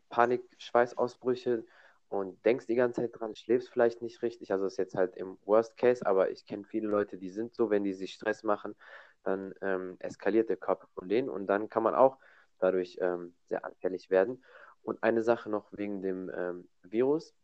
Panik, 0.08 0.42
Schweißausbrüche 0.58 1.64
und 2.08 2.44
denkst 2.44 2.66
die 2.66 2.74
ganze 2.74 3.02
Zeit 3.02 3.10
dran, 3.18 3.34
schläfst 3.34 3.68
vielleicht 3.70 4.02
nicht 4.02 4.22
richtig. 4.22 4.52
Also 4.52 4.66
ist 4.66 4.78
jetzt 4.78 4.94
halt 4.94 5.16
im 5.16 5.38
Worst 5.44 5.76
Case, 5.76 6.04
aber 6.04 6.30
ich 6.30 6.46
kenne 6.46 6.64
viele 6.64 6.88
Leute, 6.88 7.18
die 7.18 7.30
sind 7.30 7.54
so, 7.54 7.70
wenn 7.70 7.84
die 7.84 7.92
sich 7.92 8.14
Stress 8.14 8.42
machen, 8.42 8.74
dann 9.22 9.54
ähm, 9.60 9.96
eskaliert 10.00 10.48
der 10.48 10.56
Körper 10.56 10.86
von 10.94 11.08
denen 11.08 11.28
und 11.28 11.46
dann 11.46 11.68
kann 11.68 11.82
man 11.82 11.94
auch 11.94 12.18
dadurch 12.58 12.98
ähm, 13.00 13.34
sehr 13.46 13.64
anfällig 13.64 14.10
werden. 14.10 14.42
Und 14.82 15.02
eine 15.02 15.22
Sache 15.22 15.50
noch 15.50 15.66
wegen 15.72 16.02
dem 16.02 16.30
ähm, 16.34 16.68
Virus. 16.82 17.34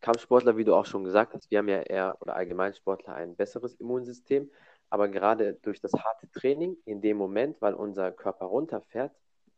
Kampfsportler, 0.00 0.56
wie 0.56 0.64
du 0.64 0.74
auch 0.74 0.86
schon 0.86 1.04
gesagt 1.04 1.34
hast, 1.34 1.50
wir 1.50 1.58
haben 1.58 1.68
ja 1.68 1.80
eher 1.80 2.16
oder 2.20 2.34
Allgemeinsportler 2.34 3.14
ein 3.14 3.36
besseres 3.36 3.74
Immunsystem. 3.74 4.50
Aber 4.90 5.08
gerade 5.08 5.54
durch 5.62 5.80
das 5.80 5.92
harte 5.92 6.30
Training, 6.30 6.76
in 6.84 7.00
dem 7.00 7.16
Moment, 7.16 7.62
weil 7.62 7.74
unser 7.74 8.12
Körper 8.12 8.46
runterfährt 8.46 9.14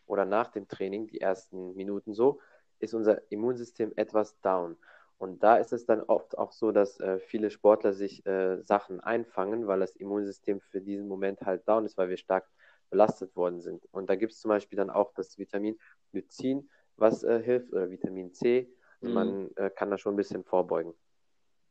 oder 0.07 0.25
nach 0.25 0.49
dem 0.49 0.69
Training, 0.69 1.07
die 1.09 1.21
ersten 1.21 1.75
Minuten 1.75 2.15
so, 2.15 2.41
ist 2.79 2.95
unser 2.95 3.21
Immunsystem 3.33 3.93
etwas 3.97 4.39
down. 4.41 4.77
Und 5.19 5.43
da 5.43 5.57
ist 5.57 5.73
es 5.73 5.87
dann 5.87 6.03
oft 6.03 6.37
auch 6.37 6.53
so, 6.53 6.71
dass 6.73 7.01
äh, 7.01 7.19
viele 7.19 7.51
Sportler 7.51 7.95
sich 7.95 8.27
äh, 8.27 8.63
Sachen 8.63 9.01
einfangen, 9.01 9.67
weil 9.67 9.81
das 9.81 9.97
Immunsystem 9.97 10.61
für 10.61 10.81
diesen 10.81 11.09
Moment 11.09 11.41
halt 11.43 11.67
down 11.67 11.85
ist, 11.85 11.97
weil 11.97 12.11
wir 12.11 12.17
stark 12.17 12.47
belastet 12.95 13.35
worden 13.35 13.61
sind. 13.61 13.83
Und 13.91 14.09
da 14.09 14.15
gibt 14.15 14.33
es 14.33 14.41
zum 14.41 14.51
Beispiel 14.51 14.77
dann 14.77 14.89
auch 14.89 15.13
das 15.15 15.37
Vitamin 15.37 15.77
Lycin, 16.13 16.71
was 16.97 17.25
äh, 17.25 17.43
hilft, 17.43 17.73
oder 17.73 17.91
Vitamin 17.91 18.33
C. 18.33 18.69
Also 19.03 19.09
mhm. 19.09 19.15
Man 19.15 19.51
äh, 19.57 19.71
kann 19.71 19.91
da 19.91 19.99
schon 19.99 20.15
ein 20.15 20.17
bisschen 20.17 20.45
vorbeugen. 20.45 20.95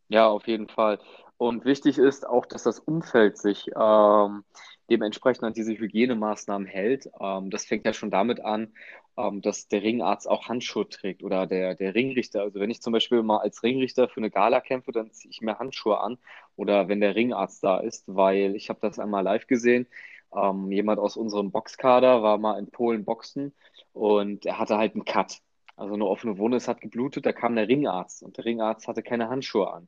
Ja, 0.10 0.28
auf 0.28 0.48
jeden 0.48 0.68
Fall. 0.68 1.00
Und 1.38 1.64
wichtig 1.64 1.98
ist 1.98 2.28
auch, 2.28 2.46
dass 2.46 2.64
das 2.64 2.80
Umfeld 2.80 3.38
sich 3.38 3.72
ähm, 3.74 4.44
dementsprechend 4.90 5.46
an 5.46 5.54
diese 5.54 5.74
Hygienemaßnahmen 5.74 6.68
hält. 6.68 7.10
Ähm, 7.22 7.50
das 7.50 7.66
fängt 7.66 7.86
ja 7.86 7.94
schon 7.94 8.12
damit 8.12 8.42
an, 8.42 8.74
ähm, 9.18 9.42
dass 9.42 9.70
der 9.70 9.82
Ringarzt 9.82 10.30
auch 10.30 10.50
Handschuhe 10.50 10.88
trägt 10.90 11.24
oder 11.24 11.48
der, 11.48 11.76
der 11.76 11.96
Ringrichter. 11.96 12.42
Also 12.42 12.60
wenn 12.60 12.70
ich 12.70 12.82
zum 12.82 12.94
Beispiel 12.94 13.24
mal 13.24 13.40
als 13.40 13.64
Ringrichter 13.64 14.10
für 14.10 14.18
eine 14.18 14.30
Gala 14.30 14.60
kämpfe, 14.60 14.92
dann 14.92 15.12
ziehe 15.12 15.32
ich 15.32 15.42
mir 15.42 15.58
Handschuhe 15.58 16.00
an 16.02 16.18
oder 16.58 16.90
wenn 16.90 17.00
der 17.00 17.16
Ringarzt 17.16 17.64
da 17.64 17.80
ist, 17.80 18.04
weil 18.08 18.56
ich 18.56 18.70
habe 18.70 18.80
das 18.82 19.00
einmal 19.00 19.24
live 19.24 19.48
gesehen. 19.48 19.88
Ähm, 20.36 20.72
jemand 20.72 21.00
aus 21.00 21.18
unserem 21.18 21.52
Boxkader 21.52 22.24
war 22.24 22.38
mal 22.38 22.60
in 22.60 22.70
Polen 22.70 23.06
boxen 23.06 23.54
und 23.94 24.46
er 24.46 24.60
hatte 24.60 24.78
halt 24.78 24.94
einen 24.94 25.06
Cut. 25.06 25.40
Also 25.76 25.96
eine 25.96 26.06
offene 26.06 26.38
Wunde, 26.38 26.58
es 26.58 26.68
hat 26.68 26.82
geblutet, 26.82 27.26
da 27.26 27.34
kam 27.34 27.56
der 27.56 27.68
Ringarzt 27.68 28.24
und 28.24 28.38
der 28.38 28.46
Ringarzt 28.46 28.88
hatte 28.88 29.02
keine 29.04 29.30
Handschuhe 29.30 29.72
an. 29.72 29.88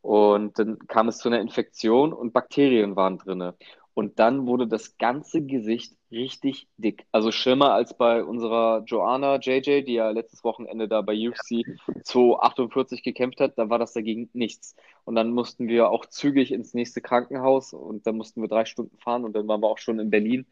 Und 0.00 0.58
dann 0.58 0.78
kam 0.86 1.08
es 1.08 1.18
zu 1.18 1.28
einer 1.28 1.40
Infektion 1.40 2.12
und 2.12 2.32
Bakterien 2.32 2.94
waren 2.94 3.18
drin. 3.18 3.52
Und 3.96 4.18
dann 4.18 4.46
wurde 4.46 4.66
das 4.68 4.98
ganze 4.98 5.40
Gesicht 5.40 5.96
richtig 6.10 6.68
dick. 6.76 7.06
Also 7.12 7.32
schlimmer 7.32 7.72
als 7.72 7.96
bei 7.96 8.22
unserer 8.22 8.82
Joanna 8.84 9.36
JJ, 9.36 9.84
die 9.84 9.94
ja 9.94 10.10
letztes 10.10 10.44
Wochenende 10.44 10.86
da 10.86 11.00
bei 11.00 11.14
UFC 11.14 11.64
248 12.04 13.02
gekämpft 13.02 13.40
hat. 13.40 13.56
Da 13.56 13.70
war 13.70 13.78
das 13.78 13.94
dagegen 13.94 14.28
nichts. 14.34 14.76
Und 15.06 15.14
dann 15.14 15.32
mussten 15.32 15.66
wir 15.66 15.88
auch 15.88 16.04
zügig 16.04 16.52
ins 16.52 16.74
nächste 16.74 17.00
Krankenhaus 17.00 17.72
und 17.72 18.06
dann 18.06 18.18
mussten 18.18 18.42
wir 18.42 18.50
drei 18.50 18.66
Stunden 18.66 18.98
fahren 18.98 19.24
und 19.24 19.32
dann 19.32 19.48
waren 19.48 19.62
wir 19.62 19.68
auch 19.68 19.78
schon 19.78 19.98
in 19.98 20.10
Berlin. 20.10 20.44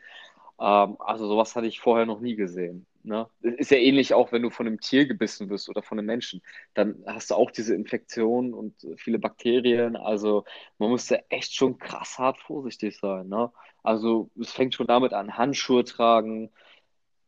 Ähm, 0.59 0.97
also 0.99 1.29
sowas 1.29 1.55
hatte 1.55 1.67
ich 1.67 1.81
vorher 1.81 2.07
noch 2.07 2.21
nie 2.21 2.37
gesehen. 2.37 2.87
Ne? 3.05 3.29
Ist 3.43 3.71
ja 3.71 3.77
ähnlich 3.77 4.15
auch, 4.15 4.33
wenn 4.33 4.43
du 4.43 4.51
von 4.51 4.67
einem 4.67 4.81
Tier 4.81 5.07
gebissen 5.07 5.51
wirst 5.51 5.69
oder 5.69 5.83
von 5.83 5.99
einem 5.99 6.07
Menschen. 6.07 6.43
Dann 6.73 7.05
hast 7.07 7.31
du 7.31 7.35
auch 7.35 7.51
diese 7.51 7.75
Infektion 7.75 8.55
und 8.55 8.75
viele 8.97 9.19
Bakterien. 9.19 9.95
Also 9.97 10.45
man 10.79 10.89
muss 10.91 11.07
da 11.07 11.17
echt 11.29 11.55
schon 11.55 11.79
krass 11.79 12.19
hart 12.19 12.39
vorsichtig 12.39 12.99
sein. 12.99 13.29
Ne? 13.29 13.53
Also 13.83 14.31
es 14.41 14.53
fängt 14.53 14.75
schon 14.75 14.87
damit 14.87 15.13
an, 15.13 15.37
Handschuhe 15.37 15.85
tragen 15.85 16.51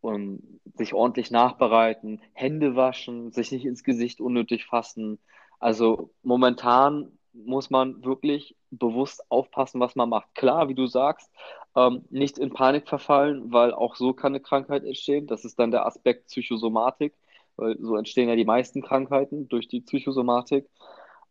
und 0.00 0.61
sich 0.75 0.95
ordentlich 0.95 1.30
nachbereiten, 1.30 2.23
Hände 2.33 2.75
waschen, 2.75 3.33
sich 3.33 3.52
nicht 3.52 3.66
ins 3.66 3.85
Gesicht 3.85 4.21
unnötig 4.21 4.64
fassen. 4.64 5.18
Also 5.59 6.11
momentan 6.23 7.15
muss 7.45 7.71
man 7.71 8.05
wirklich 8.05 8.57
bewusst 8.71 9.31
aufpassen, 9.31 9.81
was 9.81 9.95
man 9.97 10.09
macht. 10.09 10.35
Klar, 10.35 10.69
wie 10.69 10.75
du 10.75 10.87
sagst, 10.87 11.31
ähm, 11.75 12.05
nicht 12.11 12.38
in 12.38 12.52
Panik 12.52 12.88
verfallen, 12.88 13.52
weil 13.52 13.73
auch 13.73 13.97
so 13.97 14.12
kann 14.14 14.33
eine 14.33 14.40
Krankheit 14.40 14.85
entstehen. 14.85 15.26
Das 15.26 15.45
ist 15.45 15.59
dann 15.59 15.71
der 15.71 15.87
Aspekt 15.87 16.28
Psychosomatik, 16.28 17.14
weil 17.57 17.76
so 17.81 17.97
entstehen 17.97 18.28
ja 18.28 18.37
die 18.37 18.45
meisten 18.45 18.83
Krankheiten 18.83 19.49
durch 19.49 19.69
die 19.69 19.81
Psychosomatik. 19.81 20.69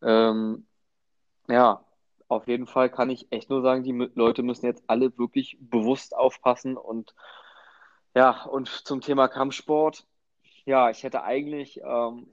Ähm, 0.02 0.68
ja, 1.48 1.84
auf 2.28 2.48
jeden 2.48 2.68
Fall 2.68 2.90
kann 2.90 3.10
ich 3.10 3.32
echt 3.32 3.50
nur 3.50 3.62
sagen, 3.62 3.84
die 3.84 4.10
Leute 4.16 4.44
müssen 4.44 4.66
jetzt 4.66 4.84
alle 4.88 5.18
wirklich 5.18 5.58
bewusst 5.60 6.16
aufpassen 6.16 6.78
und 6.78 7.14
ja, 8.16 8.46
und 8.46 8.70
zum 8.70 9.02
Thema 9.02 9.28
Kampfsport, 9.28 10.06
ja, 10.66 10.90
ich 10.90 11.04
hätte 11.04 11.24
eigentlich 11.24 11.82
ähm, 11.84 12.28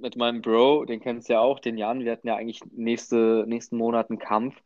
mit 0.00 0.16
meinem 0.16 0.42
Bro, 0.42 0.84
den 0.84 1.00
kennst 1.00 1.28
du 1.28 1.34
ja 1.34 1.40
auch, 1.40 1.60
den 1.60 1.78
Jan, 1.78 2.00
wir 2.00 2.12
hatten 2.12 2.28
ja 2.28 2.36
eigentlich 2.36 2.60
nächste, 2.72 3.44
nächsten 3.46 3.76
Monat 3.76 4.10
einen 4.10 4.18
Kampf. 4.18 4.60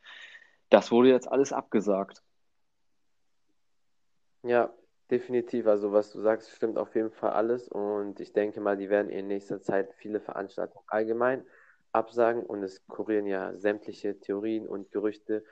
Das 0.71 0.91
wurde 0.91 1.09
jetzt 1.09 1.31
alles 1.31 1.53
abgesagt. 1.53 2.23
Ja, 4.43 4.73
definitiv. 5.11 5.67
Also 5.67 5.93
was 5.93 6.13
du 6.13 6.21
sagst, 6.21 6.51
stimmt 6.51 6.79
auf 6.79 6.95
jeden 6.95 7.11
Fall 7.11 7.33
alles. 7.33 7.69
Und 7.69 8.21
ich 8.21 8.33
denke 8.33 8.61
mal, 8.61 8.77
die 8.77 8.91
werden 8.91 9.11
in 9.11 9.29
nächster 9.29 9.61
Zeit 9.61 9.93
viele 9.95 10.21
Veranstaltungen 10.21 10.85
allgemein 10.89 11.45
absagen. 11.93 12.45
Und 12.45 12.63
es 12.63 12.87
kurieren 12.87 13.27
ja 13.27 13.57
sämtliche 13.57 14.19
Theorien 14.21 14.69
und 14.69 14.91
Gerüchte, 14.91 15.45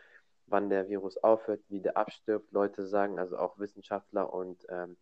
wann 0.46 0.70
der 0.70 0.88
Virus 0.88 1.16
aufhört, 1.18 1.60
wie 1.68 1.80
der 1.80 1.96
abstirbt. 1.96 2.52
Leute 2.52 2.86
sagen, 2.86 3.18
also 3.18 3.36
auch 3.38 3.58
Wissenschaftler 3.58 4.32
und 4.32 4.64
ähm, 4.68 4.96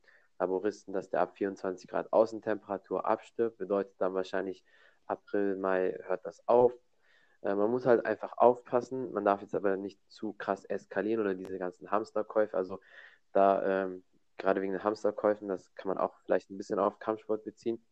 Laboristen, 0.44 0.92
dass 0.92 1.10
der 1.10 1.20
ab 1.20 1.36
24 1.36 1.88
Grad 1.88 2.12
Außentemperatur 2.12 3.06
abstirbt. 3.06 3.58
Bedeutet 3.58 3.94
dann 3.98 4.14
wahrscheinlich 4.14 4.64
April, 5.06 5.56
Mai 5.56 5.98
hört 6.04 6.24
das 6.26 6.46
auf. 6.46 6.72
Äh, 7.42 7.54
man 7.54 7.70
muss 7.70 7.86
halt 7.86 8.04
einfach 8.04 8.36
aufpassen. 8.36 9.12
Man 9.12 9.24
darf 9.24 9.40
jetzt 9.40 9.54
aber 9.54 9.76
nicht 9.76 9.98
zu 10.10 10.34
krass 10.34 10.64
eskalieren 10.64 11.20
oder 11.20 11.34
diese 11.34 11.58
ganzen 11.58 11.90
Hamsterkäufe. 11.90 12.56
Also 12.56 12.80
da 13.32 13.84
ähm, 13.84 14.04
gerade 14.38 14.60
wegen 14.60 14.72
den 14.72 14.84
Hamsterkäufen, 14.84 15.48
das 15.48 15.74
kann 15.74 15.88
man 15.88 15.98
auch 15.98 16.14
vielleicht 16.24 16.50
ein 16.50 16.58
bisschen 16.58 16.78
auf 16.78 16.98
Kampfsport 16.98 17.44
beziehen. 17.44 17.84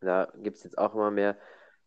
Da 0.00 0.30
gibt 0.36 0.58
es 0.58 0.64
jetzt 0.64 0.78
auch 0.78 0.94
immer 0.94 1.10
mehr 1.10 1.36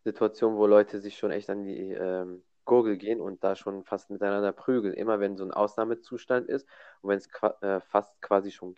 Situationen, 0.04 0.58
wo 0.58 0.66
Leute 0.66 1.00
sich 1.00 1.16
schon 1.16 1.30
echt 1.30 1.48
an 1.48 1.64
die 1.64 1.92
ähm, 1.92 2.42
Gurgel 2.64 2.96
gehen 2.96 3.20
und 3.20 3.42
da 3.42 3.56
schon 3.56 3.84
fast 3.84 4.10
miteinander 4.10 4.52
prügeln. 4.52 4.94
Immer 4.94 5.20
wenn 5.20 5.36
so 5.36 5.44
ein 5.44 5.52
Ausnahmezustand 5.52 6.48
ist 6.48 6.66
und 7.00 7.10
wenn 7.10 7.18
es 7.18 7.28
äh, 7.62 7.80
fast 7.80 8.20
quasi 8.20 8.50
schon 8.50 8.74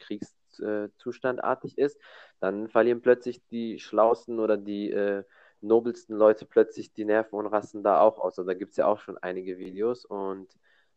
Kriegszustandartig 0.58 1.78
ist, 1.78 1.98
dann 2.40 2.68
verlieren 2.68 3.02
plötzlich 3.02 3.40
die 3.48 3.78
schlausten 3.78 4.40
oder 4.40 4.56
die 4.56 4.90
äh, 4.90 5.24
nobelsten 5.60 6.16
Leute 6.16 6.44
plötzlich 6.44 6.92
die 6.92 7.04
Nerven 7.04 7.36
und 7.36 7.46
rasten 7.46 7.82
da 7.82 8.00
auch 8.00 8.18
aus. 8.18 8.38
Also 8.38 8.44
da 8.44 8.54
gibt 8.54 8.72
es 8.72 8.76
ja 8.76 8.86
auch 8.86 9.00
schon 9.00 9.18
einige 9.18 9.58
Videos 9.58 10.04
und 10.04 10.48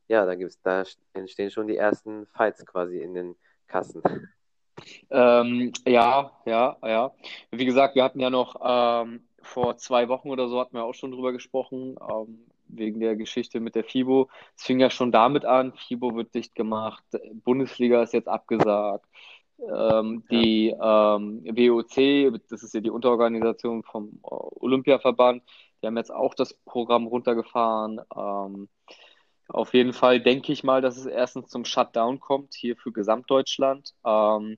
ja, 0.07 0.25
da 0.25 0.35
gibt's, 0.35 0.61
da 0.61 0.83
entstehen 1.13 1.51
schon 1.51 1.67
die 1.67 1.77
ersten 1.77 2.27
Fights 2.27 2.65
quasi 2.65 2.99
in 2.99 3.13
den 3.13 3.35
Kassen. 3.67 4.01
Ähm, 5.09 5.73
ja, 5.85 6.31
ja, 6.45 6.77
ja. 6.83 7.11
Wie 7.51 7.65
gesagt, 7.65 7.95
wir 7.95 8.03
hatten 8.03 8.19
ja 8.19 8.29
noch 8.29 8.55
ähm, 8.63 9.27
vor 9.41 9.77
zwei 9.77 10.07
Wochen 10.07 10.29
oder 10.29 10.47
so 10.47 10.59
hatten 10.59 10.75
wir 10.75 10.83
auch 10.83 10.93
schon 10.93 11.11
drüber 11.11 11.33
gesprochen, 11.33 11.97
ähm, 12.09 12.45
wegen 12.67 12.99
der 12.99 13.15
Geschichte 13.15 13.59
mit 13.59 13.75
der 13.75 13.83
FIBO. 13.83 14.29
Es 14.55 14.63
fing 14.63 14.79
ja 14.79 14.89
schon 14.89 15.11
damit 15.11 15.45
an, 15.45 15.73
FIBO 15.73 16.15
wird 16.15 16.35
dicht 16.35 16.53
gemacht, 16.55 17.03
Bundesliga 17.43 18.03
ist 18.03 18.13
jetzt 18.13 18.27
abgesagt. 18.27 19.05
Ähm, 19.59 20.23
die 20.29 20.69
ähm, 20.69 21.43
WOC, 21.43 22.39
das 22.49 22.63
ist 22.63 22.73
ja 22.73 22.79
die 22.79 22.89
Unterorganisation 22.89 23.83
vom 23.83 24.19
äh, 24.23 24.27
Olympiaverband, 24.29 25.43
die 25.81 25.87
haben 25.87 25.97
jetzt 25.97 26.13
auch 26.13 26.33
das 26.33 26.53
Programm 26.53 27.07
runtergefahren. 27.07 27.99
Ähm, 28.15 28.69
auf 29.47 29.73
jeden 29.73 29.93
Fall 29.93 30.19
denke 30.21 30.51
ich 30.51 30.63
mal, 30.63 30.81
dass 30.81 30.97
es 30.97 31.05
erstens 31.05 31.49
zum 31.49 31.65
Shutdown 31.65 32.19
kommt, 32.19 32.53
hier 32.53 32.75
für 32.75 32.91
Gesamtdeutschland. 32.91 33.93
Ähm, 34.05 34.57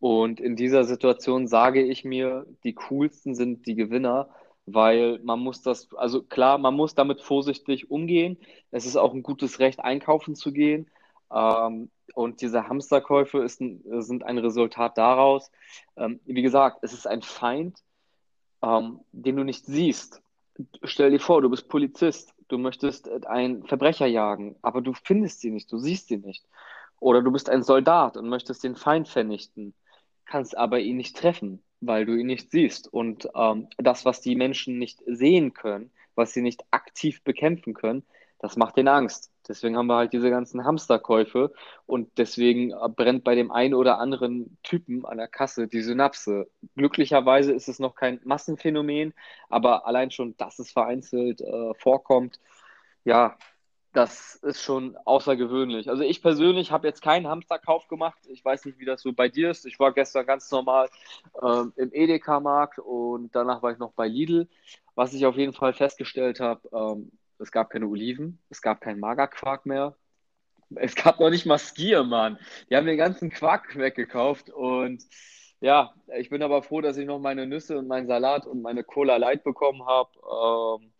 und 0.00 0.40
in 0.40 0.56
dieser 0.56 0.84
Situation 0.84 1.46
sage 1.46 1.82
ich 1.82 2.04
mir, 2.04 2.46
die 2.64 2.74
coolsten 2.74 3.34
sind 3.34 3.66
die 3.66 3.76
Gewinner, 3.76 4.30
weil 4.66 5.20
man 5.22 5.38
muss 5.40 5.62
das, 5.62 5.92
also 5.94 6.22
klar, 6.22 6.58
man 6.58 6.74
muss 6.74 6.94
damit 6.94 7.20
vorsichtig 7.20 7.90
umgehen. 7.90 8.38
Es 8.70 8.86
ist 8.86 8.96
auch 8.96 9.14
ein 9.14 9.22
gutes 9.22 9.58
Recht, 9.60 9.80
einkaufen 9.80 10.34
zu 10.34 10.52
gehen. 10.52 10.90
Ähm, 11.32 11.90
und 12.14 12.40
diese 12.40 12.68
Hamsterkäufe 12.68 13.38
ist 13.38 13.58
sind 13.58 14.24
ein 14.24 14.38
Resultat 14.38 14.98
daraus. 14.98 15.50
Ähm, 15.96 16.20
wie 16.24 16.42
gesagt, 16.42 16.78
es 16.82 16.92
ist 16.92 17.06
ein 17.06 17.22
Feind, 17.22 17.78
ähm, 18.62 19.00
den 19.12 19.36
du 19.36 19.44
nicht 19.44 19.66
siehst. 19.66 20.22
Stell 20.84 21.10
dir 21.10 21.20
vor, 21.20 21.40
du 21.42 21.48
bist 21.48 21.68
Polizist 21.68 22.34
du 22.52 22.58
möchtest 22.58 23.08
äh, 23.08 23.20
einen 23.26 23.66
Verbrecher 23.66 24.06
jagen, 24.06 24.56
aber 24.62 24.82
du 24.82 24.92
findest 24.92 25.40
sie 25.40 25.50
nicht, 25.50 25.72
du 25.72 25.78
siehst 25.78 26.08
sie 26.08 26.18
nicht. 26.18 26.46
Oder 27.00 27.22
du 27.22 27.32
bist 27.32 27.50
ein 27.50 27.64
Soldat 27.64 28.16
und 28.16 28.28
möchtest 28.28 28.62
den 28.62 28.76
Feind 28.76 29.08
vernichten, 29.08 29.74
kannst 30.24 30.56
aber 30.56 30.78
ihn 30.78 30.96
nicht 30.96 31.16
treffen, 31.16 31.62
weil 31.80 32.06
du 32.06 32.14
ihn 32.14 32.26
nicht 32.26 32.50
siehst. 32.52 32.92
Und 32.92 33.28
ähm, 33.34 33.68
das, 33.78 34.04
was 34.04 34.20
die 34.20 34.36
Menschen 34.36 34.78
nicht 34.78 35.00
sehen 35.06 35.52
können, 35.52 35.90
was 36.14 36.32
sie 36.32 36.42
nicht 36.42 36.62
aktiv 36.70 37.24
bekämpfen 37.24 37.74
können, 37.74 38.04
das 38.38 38.56
macht 38.56 38.76
ihnen 38.76 38.88
Angst. 38.88 39.31
Deswegen 39.48 39.76
haben 39.76 39.86
wir 39.86 39.96
halt 39.96 40.12
diese 40.12 40.30
ganzen 40.30 40.64
Hamsterkäufe 40.64 41.52
und 41.86 42.10
deswegen 42.18 42.72
brennt 42.96 43.24
bei 43.24 43.34
dem 43.34 43.50
einen 43.50 43.74
oder 43.74 43.98
anderen 43.98 44.56
Typen 44.62 45.04
an 45.04 45.18
der 45.18 45.28
Kasse 45.28 45.68
die 45.68 45.82
Synapse. 45.82 46.48
Glücklicherweise 46.76 47.52
ist 47.52 47.68
es 47.68 47.78
noch 47.78 47.94
kein 47.94 48.20
Massenphänomen, 48.24 49.14
aber 49.48 49.86
allein 49.86 50.10
schon, 50.10 50.36
dass 50.36 50.58
es 50.58 50.70
vereinzelt 50.70 51.40
äh, 51.40 51.74
vorkommt, 51.74 52.40
ja, 53.04 53.36
das 53.92 54.36
ist 54.36 54.62
schon 54.62 54.96
außergewöhnlich. 55.04 55.90
Also 55.90 56.02
ich 56.02 56.22
persönlich 56.22 56.72
habe 56.72 56.86
jetzt 56.86 57.02
keinen 57.02 57.28
Hamsterkauf 57.28 57.88
gemacht. 57.88 58.18
Ich 58.28 58.44
weiß 58.44 58.64
nicht, 58.64 58.78
wie 58.78 58.86
das 58.86 59.02
so 59.02 59.12
bei 59.12 59.28
dir 59.28 59.50
ist. 59.50 59.66
Ich 59.66 59.78
war 59.78 59.92
gestern 59.92 60.24
ganz 60.24 60.50
normal 60.50 60.88
äh, 61.42 61.64
im 61.76 61.92
Edeka-Markt 61.92 62.78
und 62.78 63.34
danach 63.34 63.62
war 63.62 63.72
ich 63.72 63.78
noch 63.78 63.92
bei 63.92 64.08
Lidl. 64.08 64.48
Was 64.94 65.12
ich 65.12 65.26
auf 65.26 65.36
jeden 65.36 65.52
Fall 65.52 65.74
festgestellt 65.74 66.40
habe, 66.40 66.68
ähm, 66.72 67.12
es 67.42 67.52
gab 67.52 67.70
keine 67.70 67.86
Oliven, 67.86 68.40
es 68.50 68.62
gab 68.62 68.80
keinen 68.80 69.00
Magerquark 69.00 69.66
mehr. 69.66 69.96
Es 70.76 70.94
gab 70.94 71.20
noch 71.20 71.30
nicht 71.30 71.44
mal 71.46 71.58
Skier, 71.58 72.02
Mann. 72.04 72.38
Die 72.70 72.76
haben 72.76 72.86
den 72.86 72.96
ganzen 72.96 73.30
Quark 73.30 73.76
weggekauft 73.76 74.50
und 74.50 75.04
Ja, 75.60 75.94
ich 76.18 76.28
bin 76.30 76.42
aber 76.42 76.62
froh, 76.62 76.80
dass 76.80 76.96
ich 76.96 77.06
noch 77.06 77.20
meine 77.20 77.46
Nüsse 77.46 77.78
und 77.78 77.86
meinen 77.86 78.08
Salat 78.08 78.46
und 78.46 78.62
meine 78.62 78.82
Cola 78.84 79.16
Light 79.16 79.44
bekommen 79.44 79.86
habe. 79.86 80.10
Ähm, 80.82 80.92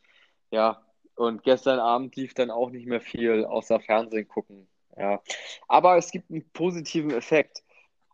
ja, 0.52 0.82
und 1.16 1.42
gestern 1.42 1.80
Abend 1.80 2.14
lief 2.16 2.34
dann 2.34 2.50
auch 2.50 2.70
nicht 2.70 2.87
mehr 2.87 3.00
viel 3.00 3.44
außer 3.44 3.80
Fernsehen 3.80 4.28
gucken. 4.28 4.68
Ja, 4.96 5.20
aber 5.68 5.96
es 5.96 6.12
gibt 6.12 6.30
einen 6.30 6.49
positiven 6.52 7.11
Effekt. 7.11 7.64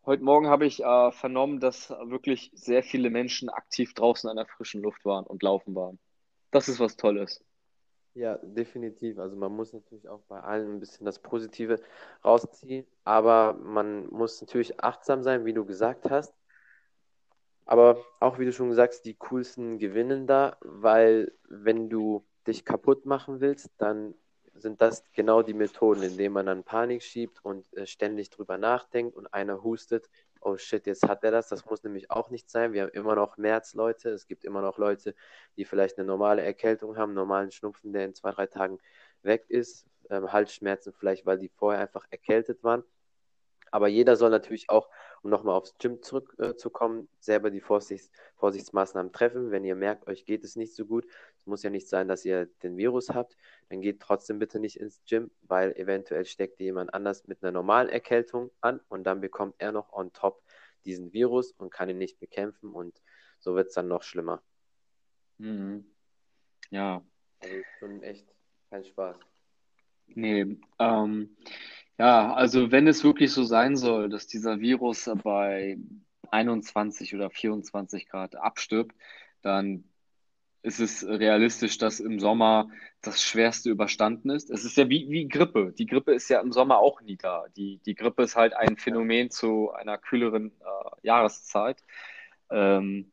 Heute 0.06 0.22
Morgen 0.24 0.48
habe 0.48 0.66
ich 0.66 0.82
äh, 0.82 1.12
vernommen, 1.12 1.60
dass 1.60 1.90
wirklich 1.90 2.50
sehr 2.54 2.82
viele 2.82 3.10
Menschen 3.10 3.50
aktiv 3.50 3.92
draußen 3.94 4.30
an 4.30 4.36
der 4.36 4.46
frischen 4.46 4.82
Luft 4.82 5.04
waren 5.04 5.26
und 5.26 5.42
laufen 5.42 5.74
waren. 5.74 5.98
Das 6.50 6.68
ist 6.68 6.80
was 6.80 6.96
Tolles. 6.96 7.44
Ja, 8.14 8.38
definitiv. 8.42 9.18
Also 9.18 9.36
man 9.36 9.52
muss 9.54 9.72
natürlich 9.72 10.08
auch 10.08 10.20
bei 10.28 10.40
allen 10.40 10.74
ein 10.74 10.80
bisschen 10.80 11.06
das 11.06 11.20
Positive 11.20 11.80
rausziehen, 12.24 12.86
aber 13.04 13.54
man 13.54 14.06
muss 14.08 14.40
natürlich 14.40 14.80
achtsam 14.82 15.22
sein, 15.22 15.44
wie 15.44 15.52
du 15.52 15.64
gesagt 15.64 16.10
hast. 16.10 16.34
Aber 17.66 18.02
auch 18.20 18.38
wie 18.38 18.46
du 18.46 18.52
schon 18.52 18.70
gesagt 18.70 18.94
hast, 18.94 19.02
die 19.02 19.14
coolsten 19.14 19.78
gewinnen 19.78 20.26
da, 20.26 20.56
weil 20.60 21.32
wenn 21.48 21.90
du 21.90 22.24
dich 22.46 22.64
kaputt 22.64 23.04
machen 23.04 23.40
willst, 23.40 23.70
dann 23.78 24.14
sind 24.54 24.80
das 24.80 25.04
genau 25.12 25.42
die 25.42 25.54
Methoden, 25.54 26.02
indem 26.02 26.32
man 26.32 26.46
dann 26.46 26.64
Panik 26.64 27.02
schiebt 27.02 27.44
und 27.44 27.72
äh, 27.76 27.86
ständig 27.86 28.30
drüber 28.30 28.58
nachdenkt 28.58 29.14
und 29.16 29.32
einer 29.32 29.62
hustet, 29.62 30.08
oh 30.48 30.56
shit, 30.56 30.86
jetzt 30.86 31.06
hat 31.06 31.24
er 31.24 31.30
das. 31.30 31.48
Das 31.48 31.64
muss 31.66 31.82
nämlich 31.82 32.10
auch 32.10 32.30
nicht 32.30 32.50
sein. 32.50 32.72
Wir 32.72 32.82
haben 32.82 32.92
immer 32.92 33.14
noch 33.14 33.36
Märzleute. 33.36 34.10
Es 34.10 34.26
gibt 34.26 34.44
immer 34.44 34.62
noch 34.62 34.78
Leute, 34.78 35.14
die 35.56 35.64
vielleicht 35.64 35.98
eine 35.98 36.06
normale 36.06 36.42
Erkältung 36.42 36.96
haben, 36.96 37.14
normalen 37.14 37.50
Schnupfen, 37.50 37.92
der 37.92 38.06
in 38.06 38.14
zwei, 38.14 38.30
drei 38.30 38.46
Tagen 38.46 38.78
weg 39.22 39.44
ist. 39.48 39.86
Ähm, 40.10 40.32
Halsschmerzen 40.32 40.92
vielleicht, 40.92 41.26
weil 41.26 41.38
die 41.38 41.48
vorher 41.48 41.80
einfach 41.80 42.06
erkältet 42.10 42.64
waren. 42.64 42.82
Aber 43.70 43.88
jeder 43.88 44.16
soll 44.16 44.30
natürlich 44.30 44.70
auch, 44.70 44.88
um 45.22 45.30
nochmal 45.30 45.56
aufs 45.56 45.76
Gym 45.78 46.02
zurückzukommen, 46.02 47.04
äh, 47.04 47.06
selber 47.20 47.50
die 47.50 47.60
Vorsichts 47.60 48.10
Vorsichtsmaßnahmen 48.36 49.12
treffen. 49.12 49.50
Wenn 49.50 49.64
ihr 49.64 49.74
merkt, 49.74 50.06
euch 50.06 50.24
geht 50.24 50.44
es 50.44 50.56
nicht 50.56 50.74
so 50.74 50.86
gut, 50.86 51.06
es 51.40 51.46
muss 51.46 51.62
ja 51.62 51.70
nicht 51.70 51.88
sein, 51.88 52.08
dass 52.08 52.24
ihr 52.24 52.46
den 52.62 52.76
Virus 52.76 53.10
habt, 53.10 53.36
dann 53.68 53.80
geht 53.80 54.00
trotzdem 54.00 54.38
bitte 54.38 54.60
nicht 54.60 54.78
ins 54.78 55.02
Gym, 55.06 55.30
weil 55.42 55.72
eventuell 55.72 56.24
steckt 56.24 56.60
jemand 56.60 56.94
anders 56.94 57.26
mit 57.26 57.42
einer 57.42 57.52
normalen 57.52 57.88
Erkältung 57.88 58.50
an 58.60 58.80
und 58.88 59.04
dann 59.04 59.20
bekommt 59.20 59.54
er 59.58 59.72
noch 59.72 59.92
on 59.92 60.12
top 60.12 60.42
diesen 60.84 61.12
Virus 61.12 61.52
und 61.52 61.70
kann 61.70 61.88
ihn 61.88 61.98
nicht 61.98 62.18
bekämpfen 62.18 62.72
und 62.72 63.02
so 63.40 63.54
wird 63.54 63.68
es 63.68 63.74
dann 63.74 63.88
noch 63.88 64.02
schlimmer. 64.02 64.42
Mhm. 65.38 65.84
Ja. 66.70 67.04
Also 67.40 67.54
schon 67.78 68.02
echt 68.02 68.26
kein 68.70 68.84
Spaß. 68.84 69.16
Nee, 70.14 70.58
ähm, 70.78 71.36
ja, 71.98 72.32
also 72.34 72.70
wenn 72.70 72.86
es 72.86 73.04
wirklich 73.04 73.32
so 73.32 73.44
sein 73.44 73.76
soll, 73.76 74.08
dass 74.08 74.26
dieser 74.26 74.60
Virus 74.60 75.10
bei 75.22 75.78
21 76.30 77.14
oder 77.14 77.30
24 77.30 78.08
Grad 78.08 78.36
abstirbt, 78.36 78.94
dann 79.42 79.84
ist 80.62 80.80
es 80.80 81.06
realistisch, 81.06 81.78
dass 81.78 82.00
im 82.00 82.18
Sommer 82.20 82.68
das 83.00 83.22
Schwerste 83.22 83.70
überstanden 83.70 84.30
ist. 84.30 84.50
Es 84.50 84.64
ist 84.64 84.76
ja 84.76 84.88
wie, 84.88 85.08
wie 85.10 85.28
Grippe. 85.28 85.72
Die 85.72 85.86
Grippe 85.86 86.12
ist 86.12 86.28
ja 86.28 86.40
im 86.40 86.52
Sommer 86.52 86.78
auch 86.78 87.00
nie 87.00 87.16
da. 87.16 87.46
Die, 87.56 87.78
die 87.86 87.94
Grippe 87.94 88.24
ist 88.24 88.36
halt 88.36 88.54
ein 88.54 88.76
Phänomen 88.76 89.30
zu 89.30 89.70
einer 89.72 89.98
kühleren 89.98 90.52
äh, 90.60 91.06
Jahreszeit. 91.06 91.84
Ähm, 92.50 93.12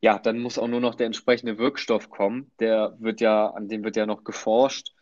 ja, 0.00 0.18
dann 0.18 0.38
muss 0.40 0.58
auch 0.58 0.68
nur 0.68 0.80
noch 0.80 0.94
der 0.96 1.06
entsprechende 1.06 1.58
Wirkstoff 1.58 2.10
kommen. 2.10 2.50
Der 2.60 2.96
wird 3.00 3.20
ja, 3.20 3.48
an 3.48 3.68
dem 3.68 3.84
wird 3.84 3.96
ja 3.96 4.06
noch 4.06 4.24
geforscht. 4.24 4.94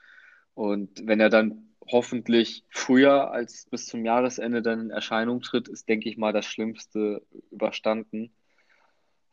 Und 0.54 1.06
wenn 1.06 1.20
er 1.20 1.30
dann 1.30 1.69
hoffentlich 1.90 2.64
früher 2.70 3.30
als 3.30 3.66
bis 3.70 3.86
zum 3.86 4.04
Jahresende 4.04 4.62
dann 4.62 4.80
in 4.80 4.90
Erscheinung 4.90 5.40
tritt, 5.40 5.68
ist, 5.68 5.88
denke 5.88 6.08
ich 6.08 6.16
mal, 6.16 6.32
das 6.32 6.46
Schlimmste 6.46 7.22
überstanden. 7.50 8.32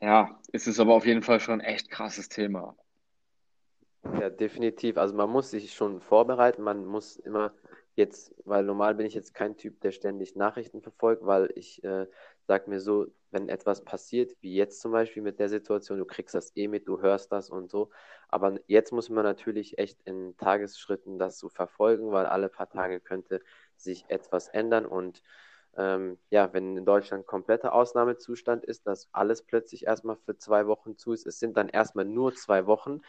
Ja, 0.01 0.39
es 0.51 0.67
ist 0.67 0.79
aber 0.79 0.93
auf 0.93 1.05
jeden 1.05 1.23
Fall 1.23 1.39
schon 1.39 1.61
ein 1.61 1.65
echt 1.65 1.89
krasses 1.89 2.29
Thema. 2.29 2.75
Ja, 4.19 4.29
definitiv. 4.29 4.97
Also 4.97 5.15
man 5.15 5.29
muss 5.29 5.51
sich 5.51 5.73
schon 5.73 6.01
vorbereiten, 6.01 6.61
man 6.61 6.85
muss 6.85 7.17
immer 7.17 7.53
jetzt, 7.95 8.33
weil 8.45 8.63
normal 8.63 8.95
bin 8.95 9.05
ich 9.05 9.15
jetzt 9.15 9.33
kein 9.33 9.57
Typ, 9.57 9.81
der 9.81 9.91
ständig 9.91 10.35
Nachrichten 10.35 10.81
verfolgt, 10.81 11.25
weil 11.25 11.51
ich 11.55 11.83
äh, 11.83 12.05
sage 12.47 12.69
mir 12.69 12.79
so, 12.79 13.07
wenn 13.31 13.49
etwas 13.49 13.83
passiert, 13.83 14.35
wie 14.41 14.55
jetzt 14.55 14.81
zum 14.81 14.91
Beispiel 14.93 15.21
mit 15.21 15.39
der 15.39 15.49
Situation, 15.49 15.99
du 15.99 16.05
kriegst 16.05 16.33
das 16.33 16.55
eh 16.55 16.67
mit, 16.67 16.87
du 16.87 17.01
hörst 17.01 17.31
das 17.31 17.49
und 17.49 17.69
so. 17.69 17.89
Aber 18.29 18.57
jetzt 18.67 18.91
muss 18.93 19.09
man 19.09 19.23
natürlich 19.23 19.77
echt 19.77 20.01
in 20.05 20.35
Tagesschritten 20.37 21.19
das 21.19 21.37
so 21.39 21.49
verfolgen, 21.49 22.11
weil 22.11 22.25
alle 22.25 22.49
paar 22.49 22.69
Tage 22.69 22.99
könnte 23.01 23.41
sich 23.75 24.05
etwas 24.07 24.47
ändern. 24.47 24.85
Und 24.85 25.21
ähm, 25.75 26.17
ja, 26.29 26.53
wenn 26.53 26.77
in 26.77 26.85
Deutschland 26.85 27.27
kompletter 27.27 27.73
Ausnahmezustand 27.73 28.65
ist, 28.65 28.87
dass 28.87 29.09
alles 29.11 29.43
plötzlich 29.43 29.85
erstmal 29.85 30.15
für 30.15 30.37
zwei 30.37 30.67
Wochen 30.67 30.97
zu 30.97 31.13
ist, 31.13 31.27
es 31.27 31.39
sind 31.39 31.57
dann 31.57 31.69
erstmal 31.69 32.05
nur 32.05 32.33
zwei 32.33 32.65
Wochen, 32.65 33.01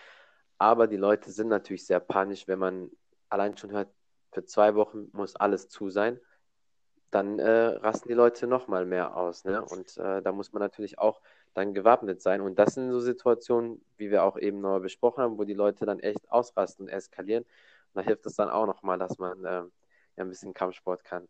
aber 0.58 0.88
die 0.88 0.96
Leute 0.96 1.30
sind 1.30 1.48
natürlich 1.48 1.86
sehr 1.86 2.00
panisch, 2.00 2.48
wenn 2.48 2.58
man 2.58 2.90
allein 3.28 3.56
schon 3.56 3.70
hört, 3.70 3.88
für 4.32 4.44
zwei 4.44 4.74
Wochen 4.74 5.08
muss 5.12 5.36
alles 5.36 5.68
zu 5.68 5.88
sein, 5.90 6.20
dann 7.10 7.38
äh, 7.38 7.50
rasten 7.50 8.08
die 8.08 8.14
Leute 8.14 8.46
noch 8.46 8.68
mal 8.68 8.84
mehr 8.84 9.16
aus. 9.16 9.44
Ne? 9.44 9.62
Und 9.64 9.96
äh, 9.98 10.22
da 10.22 10.32
muss 10.32 10.52
man 10.52 10.60
natürlich 10.60 10.98
auch 10.98 11.20
dann 11.54 11.74
gewappnet 11.74 12.20
sein. 12.22 12.40
Und 12.40 12.58
das 12.58 12.74
sind 12.74 12.90
so 12.90 13.00
Situationen, 13.00 13.84
wie 13.96 14.10
wir 14.10 14.24
auch 14.24 14.38
eben 14.38 14.60
noch 14.60 14.80
besprochen 14.80 15.22
haben, 15.22 15.38
wo 15.38 15.44
die 15.44 15.54
Leute 15.54 15.86
dann 15.86 16.00
echt 16.00 16.30
ausrasten 16.30 16.86
und 16.86 16.92
eskalieren. 16.92 17.44
Und 17.44 17.50
da 17.94 18.02
hilft 18.02 18.26
es 18.26 18.36
dann 18.36 18.50
auch 18.50 18.66
noch 18.66 18.82
mal, 18.82 18.98
dass 18.98 19.18
man 19.18 19.44
äh, 19.44 19.50
ja, 19.50 19.70
ein 20.16 20.28
bisschen 20.28 20.54
Kampfsport 20.54 21.04
kann. 21.04 21.28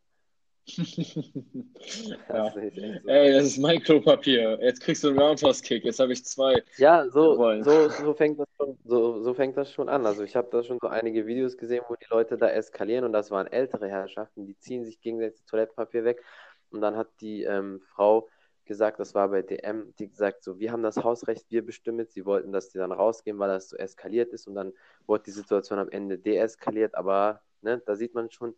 ja. 2.29 2.51
So. 2.51 2.61
Ey, 2.61 3.33
das 3.33 3.45
ist 3.45 3.59
mein 3.59 3.81
Klopapier. 3.81 4.59
Jetzt 4.61 4.81
kriegst 4.81 5.03
du 5.03 5.09
einen 5.09 5.19
Roundhouse-Kick. 5.19 5.85
Jetzt 5.85 6.01
habe 6.01 6.13
ich 6.13 6.25
zwei. 6.25 6.63
Ja, 6.77 7.09
so, 7.09 7.35
so, 7.63 7.89
so, 7.89 8.15
fängt 8.15 8.39
das 8.39 8.47
schon, 8.57 8.79
so, 8.85 9.23
so 9.23 9.35
fängt 9.35 9.57
das 9.57 9.73
schon 9.73 9.89
an. 9.89 10.07
Also 10.07 10.23
ich 10.23 10.37
habe 10.37 10.49
da 10.51 10.63
schon 10.63 10.79
so 10.81 10.89
einige 10.89 11.27
Videos 11.27 11.57
gesehen, 11.57 11.85
wo 11.89 11.95
die 11.95 12.07
Leute 12.11 12.37
da 12.37 12.49
eskalieren 12.51 13.05
und 13.05 13.13
das 13.13 13.31
waren 13.31 13.47
ältere 13.47 13.89
Herrschaften, 13.89 14.47
die 14.47 14.59
ziehen 14.59 14.85
sich 14.85 15.01
gegenseitig 15.01 15.45
Toilettenpapier 15.47 16.05
weg. 16.05 16.23
Und 16.71 16.83
dann 16.83 16.97
hat 16.97 17.09
die 17.21 17.45
ähm, 17.45 17.81
Frau 17.95 18.29
gesagt, 18.67 19.01
das 19.01 19.15
war 19.15 19.29
bei 19.31 19.43
DM, 19.43 19.95
die 19.99 20.09
gesagt, 20.09 20.45
so, 20.45 20.59
wir 20.59 20.71
haben 20.71 20.83
das 20.83 20.99
Hausrecht, 21.03 21.47
wir 21.49 21.65
bestimmen 21.65 22.07
Sie 22.09 22.27
wollten, 22.27 22.53
dass 22.53 22.69
die 22.69 22.79
dann 22.79 22.93
rausgehen, 22.93 23.39
weil 23.39 23.49
das 23.49 23.71
so 23.71 23.77
eskaliert 23.77 24.33
ist 24.33 24.47
und 24.47 24.55
dann 24.55 24.73
wurde 25.07 25.25
die 25.25 25.31
Situation 25.31 25.79
am 25.79 25.89
Ende 25.89 26.19
deeskaliert, 26.19 26.95
aber 26.95 27.41
ne, 27.63 27.83
da 27.87 27.97
sieht 27.97 28.15
man 28.15 28.31
schon, 28.31 28.55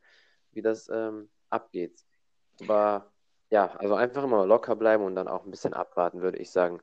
wie 0.52 0.62
das 0.62 0.88
ähm, 0.92 1.30
abgeht. 1.50 1.94
Aber 2.60 3.10
ja, 3.50 3.70
also 3.78 3.94
einfach 3.94 4.24
immer 4.24 4.46
locker 4.46 4.76
bleiben 4.76 5.04
und 5.04 5.14
dann 5.14 5.28
auch 5.28 5.44
ein 5.44 5.50
bisschen 5.50 5.74
abwarten, 5.74 6.22
würde 6.22 6.38
ich 6.38 6.50
sagen. 6.50 6.80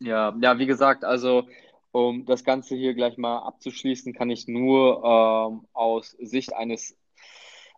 Ja, 0.00 0.34
ja, 0.40 0.58
wie 0.58 0.66
gesagt, 0.66 1.04
also 1.04 1.48
um 1.92 2.26
das 2.26 2.42
Ganze 2.44 2.74
hier 2.74 2.94
gleich 2.94 3.16
mal 3.16 3.38
abzuschließen, 3.38 4.12
kann 4.12 4.28
ich 4.28 4.48
nur 4.48 5.04
ähm, 5.04 5.68
aus 5.72 6.10
Sicht 6.18 6.52
eines 6.54 6.96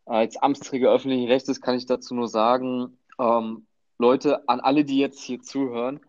als 0.07 0.37
Amtsträger 0.37 0.91
öffentlichen 0.91 1.27
Rechtes 1.27 1.61
kann 1.61 1.77
ich 1.77 1.85
dazu 1.85 2.15
nur 2.15 2.29
sagen, 2.29 2.97
ähm, 3.19 3.67
Leute, 3.99 4.49
an 4.49 4.61
alle, 4.61 4.85
die 4.85 4.99
jetzt 4.99 5.21
hier 5.21 5.43
zuhören, 5.43 6.01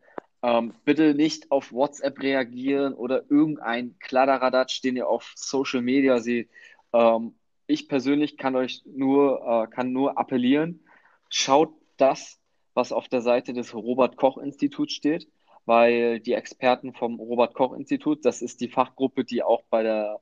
ähm, 0.44 0.74
bitte 0.86 1.16
nicht 1.16 1.52
auf 1.52 1.72
WhatsApp 1.72 2.22
reagieren 2.22 2.94
oder 2.94 3.24
irgendein 3.30 3.98
Kladderadatsch, 4.00 4.84
den 4.84 4.98
ihr 4.98 5.08
auf 5.08 5.34
Social 5.36 5.82
Media 5.82 6.20
seht. 6.20 6.50
Ähm, 6.94 7.36
ich 7.68 7.88
persönlich 7.88 8.38
kann 8.38 8.56
euch 8.56 8.82
nur, 8.86 9.42
äh, 9.46 9.68
kann 9.68 9.92
nur 9.92 10.18
appellieren, 10.18 10.84
schaut 11.30 11.74
das, 11.98 12.40
was 12.74 12.92
auf 12.92 13.08
der 13.10 13.22
Seite 13.22 13.54
des 13.54 13.74
Robert 13.74 14.18
Koch 14.18 14.38
Instituts 14.38 14.94
steht, 14.94 15.28
weil 15.66 16.20
die 16.20 16.34
Experten 16.34 16.94
vom 16.94 17.20
Robert 17.20 17.54
Koch 17.54 17.74
Institut, 17.74 18.26
das 18.26 18.42
ist 18.42 18.62
die 18.62 18.70
Fachgruppe, 18.70 19.26
die 19.26 19.44
auch 19.44 19.64
bei 19.70 19.84
der, 19.84 20.22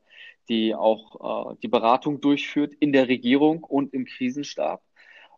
die 0.50 0.74
auch 0.74 1.52
äh, 1.52 1.56
die 1.62 1.68
Beratung 1.68 2.22
durchführt 2.22 2.74
in 2.80 2.92
der 2.92 3.08
Regierung 3.08 3.64
und 3.64 3.94
im 3.94 4.06
Krisenstab. 4.06 4.82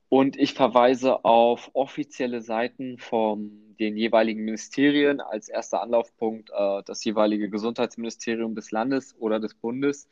Und 0.10 0.38
ich 0.38 0.54
verweise 0.54 1.26
auf 1.26 1.70
offizielle 1.74 2.42
Seiten 2.42 2.98
von 2.98 3.76
den 3.80 3.98
jeweiligen 3.98 4.46
Ministerien 4.46 5.20
als 5.20 5.50
erster 5.50 5.82
Anlaufpunkt 5.82 6.50
äh, 6.52 6.84
das 6.86 7.04
jeweilige 7.04 7.50
Gesundheitsministerium 7.50 8.56
des 8.56 8.72
Landes 8.72 9.16
oder 9.20 9.40
des 9.40 9.54
Bundes 9.54 10.10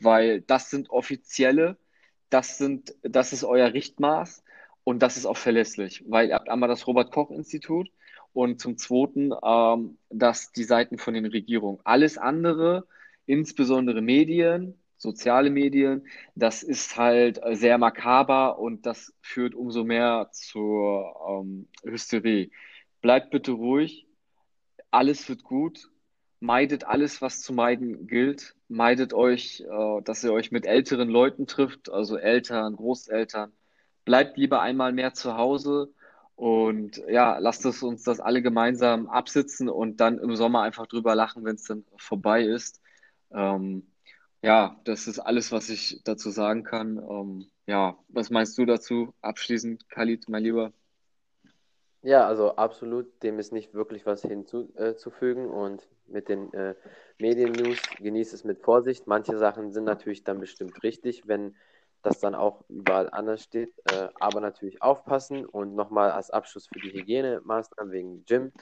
weil 0.00 0.40
das 0.42 0.70
sind 0.70 0.90
offizielle, 0.90 1.76
das 2.30 2.58
sind, 2.58 2.94
das 3.02 3.32
ist 3.32 3.44
euer 3.44 3.72
Richtmaß 3.72 4.44
und 4.84 5.02
das 5.02 5.16
ist 5.16 5.26
auch 5.26 5.36
verlässlich, 5.36 6.04
weil 6.08 6.28
ihr 6.28 6.34
habt 6.34 6.48
einmal 6.48 6.68
das 6.68 6.86
Robert-Koch-Institut 6.86 7.90
und 8.32 8.60
zum 8.60 8.76
Zweiten 8.76 9.32
ähm, 9.42 9.98
das 10.10 10.52
die 10.52 10.64
Seiten 10.64 10.98
von 10.98 11.14
den 11.14 11.26
Regierungen. 11.26 11.80
Alles 11.84 12.18
andere, 12.18 12.86
insbesondere 13.26 14.00
Medien, 14.00 14.78
soziale 14.96 15.50
Medien, 15.50 16.06
das 16.34 16.62
ist 16.62 16.96
halt 16.96 17.40
sehr 17.52 17.78
makaber 17.78 18.58
und 18.58 18.84
das 18.86 19.14
führt 19.20 19.54
umso 19.54 19.84
mehr 19.84 20.28
zur 20.32 21.14
ähm, 21.28 21.68
Hysterie. 21.84 22.50
Bleibt 23.00 23.30
bitte 23.30 23.52
ruhig, 23.52 24.06
alles 24.90 25.28
wird 25.28 25.44
gut, 25.44 25.90
meidet 26.40 26.84
alles, 26.84 27.22
was 27.22 27.40
zu 27.42 27.52
meiden 27.52 28.06
gilt. 28.06 28.54
Meidet 28.68 29.14
euch, 29.14 29.60
äh, 29.60 30.02
dass 30.02 30.24
ihr 30.24 30.32
euch 30.32 30.50
mit 30.52 30.66
älteren 30.66 31.08
Leuten 31.08 31.46
trifft, 31.46 31.90
also 31.90 32.16
Eltern, 32.16 32.76
Großeltern. 32.76 33.52
Bleibt 34.04 34.36
lieber 34.38 34.60
einmal 34.62 34.92
mehr 34.92 35.12
zu 35.14 35.36
Hause 35.36 35.90
Und 36.36 37.02
ja, 37.08 37.38
lasst 37.38 37.64
es 37.66 37.82
uns 37.82 38.04
das 38.04 38.20
alle 38.20 38.42
gemeinsam 38.42 39.08
absitzen 39.08 39.68
und 39.68 39.98
dann 40.00 40.18
im 40.18 40.36
Sommer 40.36 40.62
einfach 40.62 40.86
drüber 40.86 41.14
lachen, 41.16 41.44
wenn 41.44 41.56
es 41.56 41.64
dann 41.64 41.84
vorbei 41.98 42.44
ist. 42.44 42.80
Ähm, 43.32 43.88
ja, 44.42 44.80
das 44.84 45.08
ist 45.08 45.18
alles, 45.20 45.52
was 45.52 45.68
ich 45.70 46.00
dazu 46.04 46.30
sagen 46.30 46.64
kann. 46.64 46.98
Ähm, 46.98 47.50
ja, 47.66 47.98
was 48.08 48.30
meinst 48.30 48.56
du 48.58 48.66
dazu 48.66 49.14
abschließend, 49.22 49.88
Khalid, 49.90 50.28
mein 50.28 50.44
Lieber? 50.44 50.72
Ja, 52.02 52.26
also 52.26 52.56
absolut, 52.56 53.22
dem 53.22 53.38
ist 53.38 53.52
nicht 53.52 53.74
wirklich 53.74 54.06
was 54.06 54.22
hinzufügen 54.22 55.44
äh, 55.46 55.48
und 55.48 55.88
mit 56.08 56.28
den 56.28 56.52
äh, 56.52 56.74
Medien-News 57.18 57.78
genießt 57.98 58.34
es 58.34 58.44
mit 58.44 58.60
Vorsicht. 58.60 59.06
Manche 59.06 59.36
Sachen 59.38 59.72
sind 59.72 59.84
natürlich 59.84 60.24
dann 60.24 60.40
bestimmt 60.40 60.82
richtig, 60.82 61.26
wenn 61.26 61.56
das 62.02 62.20
dann 62.20 62.34
auch 62.34 62.64
überall 62.68 63.10
anders 63.10 63.42
steht. 63.42 63.74
Äh, 63.90 64.08
aber 64.20 64.40
natürlich 64.40 64.82
aufpassen 64.82 65.44
und 65.44 65.74
nochmal 65.74 66.10
als 66.10 66.30
Abschluss 66.30 66.66
für 66.66 66.80
die 66.80 66.92
Hygienemaßnahmen 66.92 67.92
wegen 67.92 68.24
Gym. 68.24 68.52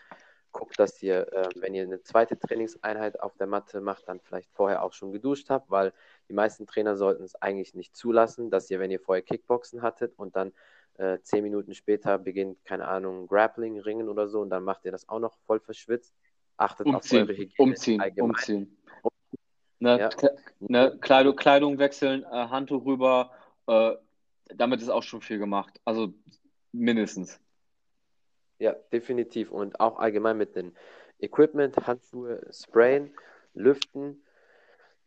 Guckt, 0.53 0.79
dass 0.79 1.03
ihr, 1.03 1.31
äh, 1.33 1.49
wenn 1.57 1.75
ihr 1.75 1.83
eine 1.83 2.03
zweite 2.03 2.39
Trainingseinheit 2.39 3.21
auf 3.21 3.37
der 3.37 3.47
Matte 3.47 3.81
macht, 3.81 4.09
dann 4.09 4.21
vielleicht 4.21 4.51
vorher 4.53 4.83
auch 4.83 4.95
schon 4.95 5.13
geduscht 5.13 5.51
habt, 5.51 5.71
weil 5.71 5.93
die 6.29 6.35
meisten 6.35 6.67
Trainer 6.67 6.97
sollten 6.97 7.25
es 7.25 7.35
eigentlich 7.37 7.75
nicht 7.75 7.95
zulassen, 7.95 8.51
dass 8.51 8.71
ihr, 8.71 8.81
wenn 8.81 8.91
ihr 8.91 9.01
vorher 9.01 9.23
Kickboxen 9.23 9.83
hattet 9.83 10.15
und 10.19 10.35
dann 10.35 10.53
äh, 10.99 11.19
zehn 11.23 11.43
Minuten 11.43 11.75
später 11.75 12.19
beginnt, 12.19 12.65
keine 12.65 12.89
Ahnung, 12.89 13.27
Grappling, 13.27 13.79
Ringen 13.79 14.09
oder 14.09 14.29
so 14.29 14.41
und 14.41 14.49
dann 14.51 14.65
macht 14.65 14.85
ihr 14.87 14.93
das 14.93 15.09
auch 15.09 15.19
noch 15.19 15.37
voll 15.47 15.61
verschwitzt. 15.61 16.15
Achtet 16.57 16.87
umziehen, 16.87 17.23
auf 17.23 17.29
eure 17.29 17.39
Hygiene. 17.39 17.55
Umziehen, 17.59 18.01
allgemein. 18.01 18.31
umziehen. 18.31 18.77
Ne, 19.79 19.99
ja. 19.99 20.11
ne, 20.61 20.99
Kleidung, 21.01 21.37
Kleidung 21.37 21.79
wechseln, 21.79 22.23
äh, 22.23 22.49
Handtuch 22.49 22.87
rüber, 22.87 23.31
äh, 23.67 23.93
damit 24.55 24.81
ist 24.81 24.89
auch 24.89 25.03
schon 25.03 25.21
viel 25.21 25.39
gemacht. 25.39 25.81
Also 25.85 26.15
mindestens. 26.73 27.41
Ja, 28.59 28.75
definitiv. 28.93 29.51
Und 29.51 29.81
auch 29.81 29.99
allgemein 29.99 30.39
mit 30.39 30.57
dem 30.57 30.75
Equipment, 31.19 31.77
Handschuhe, 31.87 32.41
Sprayen, 32.51 33.13
Lüften, 33.53 34.23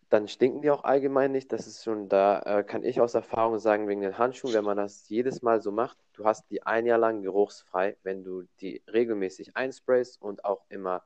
dann 0.09 0.27
stinken 0.27 0.62
die 0.62 0.71
auch 0.71 0.83
allgemein 0.83 1.31
nicht. 1.31 1.51
Das 1.51 1.67
ist 1.67 1.83
schon, 1.83 2.09
da 2.09 2.41
äh, 2.41 2.63
kann 2.63 2.83
ich 2.83 2.99
aus 2.99 3.13
Erfahrung 3.13 3.59
sagen, 3.59 3.88
wegen 3.88 4.01
den 4.01 4.17
Handschuhen, 4.17 4.53
wenn 4.53 4.65
man 4.65 4.77
das 4.77 5.07
jedes 5.09 5.41
Mal 5.41 5.62
so 5.62 5.71
macht, 5.71 5.97
du 6.13 6.25
hast 6.25 6.49
die 6.49 6.63
ein 6.63 6.85
Jahr 6.85 6.97
lang 6.97 7.21
geruchsfrei, 7.21 7.95
wenn 8.03 8.23
du 8.23 8.43
die 8.59 8.83
regelmäßig 8.91 9.55
einsprayst 9.55 10.21
und 10.21 10.45
auch 10.45 10.65
immer 10.69 11.03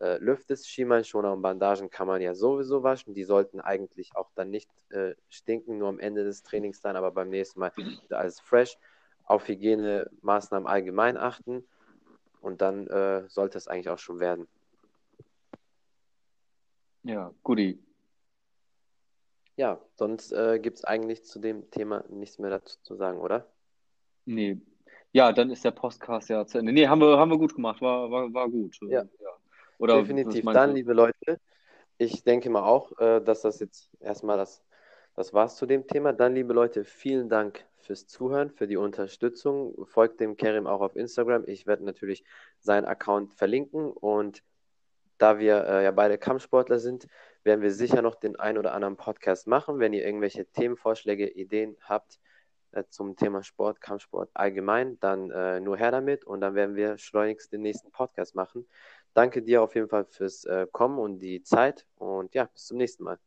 äh, 0.00 0.18
lüftest. 0.18 0.68
Schienbeinschoner 0.68 1.32
und 1.32 1.42
Bandagen 1.42 1.90
kann 1.90 2.06
man 2.06 2.20
ja 2.20 2.34
sowieso 2.34 2.82
waschen. 2.82 3.14
Die 3.14 3.24
sollten 3.24 3.60
eigentlich 3.60 4.14
auch 4.16 4.30
dann 4.34 4.50
nicht 4.50 4.70
äh, 4.90 5.14
stinken, 5.28 5.78
nur 5.78 5.88
am 5.88 5.98
Ende 5.98 6.24
des 6.24 6.42
Trainings 6.42 6.80
dann, 6.80 6.96
aber 6.96 7.10
beim 7.10 7.30
nächsten 7.30 7.60
Mal 7.60 7.72
wieder 7.76 8.18
alles 8.18 8.40
fresh. 8.40 8.78
Auf 9.24 9.48
Hygienemaßnahmen 9.48 10.68
allgemein 10.68 11.16
achten 11.16 11.64
und 12.40 12.60
dann 12.62 12.86
äh, 12.86 13.28
sollte 13.28 13.58
es 13.58 13.66
eigentlich 13.66 13.88
auch 13.88 13.98
schon 13.98 14.20
werden. 14.20 14.46
Ja, 17.02 17.32
guti. 17.42 17.82
Ja, 19.56 19.80
sonst 19.94 20.32
äh, 20.32 20.58
gibt 20.58 20.78
es 20.78 20.84
eigentlich 20.84 21.24
zu 21.24 21.38
dem 21.38 21.70
Thema 21.70 22.04
nichts 22.08 22.38
mehr 22.38 22.50
dazu 22.50 22.78
zu 22.82 22.94
sagen, 22.94 23.18
oder? 23.18 23.46
Nee. 24.26 24.60
Ja, 25.12 25.32
dann 25.32 25.50
ist 25.50 25.64
der 25.64 25.70
Podcast 25.70 26.28
ja 26.28 26.46
zu 26.46 26.58
Ende. 26.58 26.72
Nee, 26.72 26.86
haben 26.86 27.00
wir, 27.00 27.16
haben 27.16 27.30
wir 27.30 27.38
gut 27.38 27.54
gemacht, 27.54 27.80
war, 27.80 28.10
war, 28.10 28.32
war 28.34 28.50
gut. 28.50 28.76
Ja. 28.82 29.04
Oder 29.78 29.98
Definitiv. 30.00 30.44
Dann, 30.44 30.74
liebe 30.74 30.92
Leute, 30.92 31.40
ich 31.98 32.24
denke 32.24 32.50
mal 32.50 32.62
auch, 32.62 32.98
äh, 32.98 33.20
dass 33.20 33.42
das 33.42 33.60
jetzt 33.60 33.90
erstmal 34.00 34.36
das, 34.36 34.62
das 35.14 35.32
war's 35.32 35.56
zu 35.56 35.66
dem 35.66 35.86
Thema. 35.86 36.12
Dann, 36.12 36.34
liebe 36.34 36.52
Leute, 36.52 36.84
vielen 36.84 37.28
Dank 37.28 37.64
fürs 37.78 38.06
Zuhören, 38.06 38.50
für 38.50 38.66
die 38.66 38.76
Unterstützung. 38.76 39.86
Folgt 39.86 40.20
dem 40.20 40.36
Kerim 40.36 40.66
auch 40.66 40.80
auf 40.80 40.96
Instagram. 40.96 41.44
Ich 41.46 41.66
werde 41.66 41.84
natürlich 41.84 42.24
seinen 42.58 42.84
Account 42.84 43.32
verlinken 43.32 43.90
und 43.90 44.42
da 45.18 45.38
wir 45.38 45.64
äh, 45.64 45.84
ja 45.84 45.90
beide 45.92 46.18
Kampfsportler 46.18 46.78
sind, 46.78 47.06
werden 47.42 47.62
wir 47.62 47.72
sicher 47.72 48.02
noch 48.02 48.16
den 48.16 48.36
ein 48.36 48.58
oder 48.58 48.74
anderen 48.74 48.96
Podcast 48.96 49.46
machen. 49.46 49.78
Wenn 49.78 49.92
ihr 49.92 50.04
irgendwelche 50.04 50.46
Themenvorschläge, 50.46 51.28
Ideen 51.28 51.76
habt 51.80 52.18
äh, 52.72 52.84
zum 52.90 53.16
Thema 53.16 53.42
Sport, 53.42 53.80
Kampfsport 53.80 54.30
allgemein, 54.34 54.98
dann 55.00 55.30
äh, 55.30 55.60
nur 55.60 55.78
her 55.78 55.90
damit 55.90 56.24
und 56.24 56.40
dann 56.40 56.54
werden 56.54 56.76
wir 56.76 56.98
schleunigst 56.98 57.52
den 57.52 57.62
nächsten 57.62 57.90
Podcast 57.90 58.34
machen. 58.34 58.66
Danke 59.16 59.40
dir 59.40 59.62
auf 59.62 59.74
jeden 59.74 59.88
Fall 59.88 60.04
fürs 60.04 60.44
äh, 60.44 60.66
Kommen 60.70 60.98
und 60.98 61.20
die 61.20 61.42
Zeit 61.42 61.86
und 61.96 62.34
ja, 62.34 62.44
bis 62.44 62.66
zum 62.66 62.76
nächsten 62.76 63.02
Mal. 63.02 63.18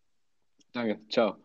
Danke, 0.72 1.00
ciao. 1.10 1.38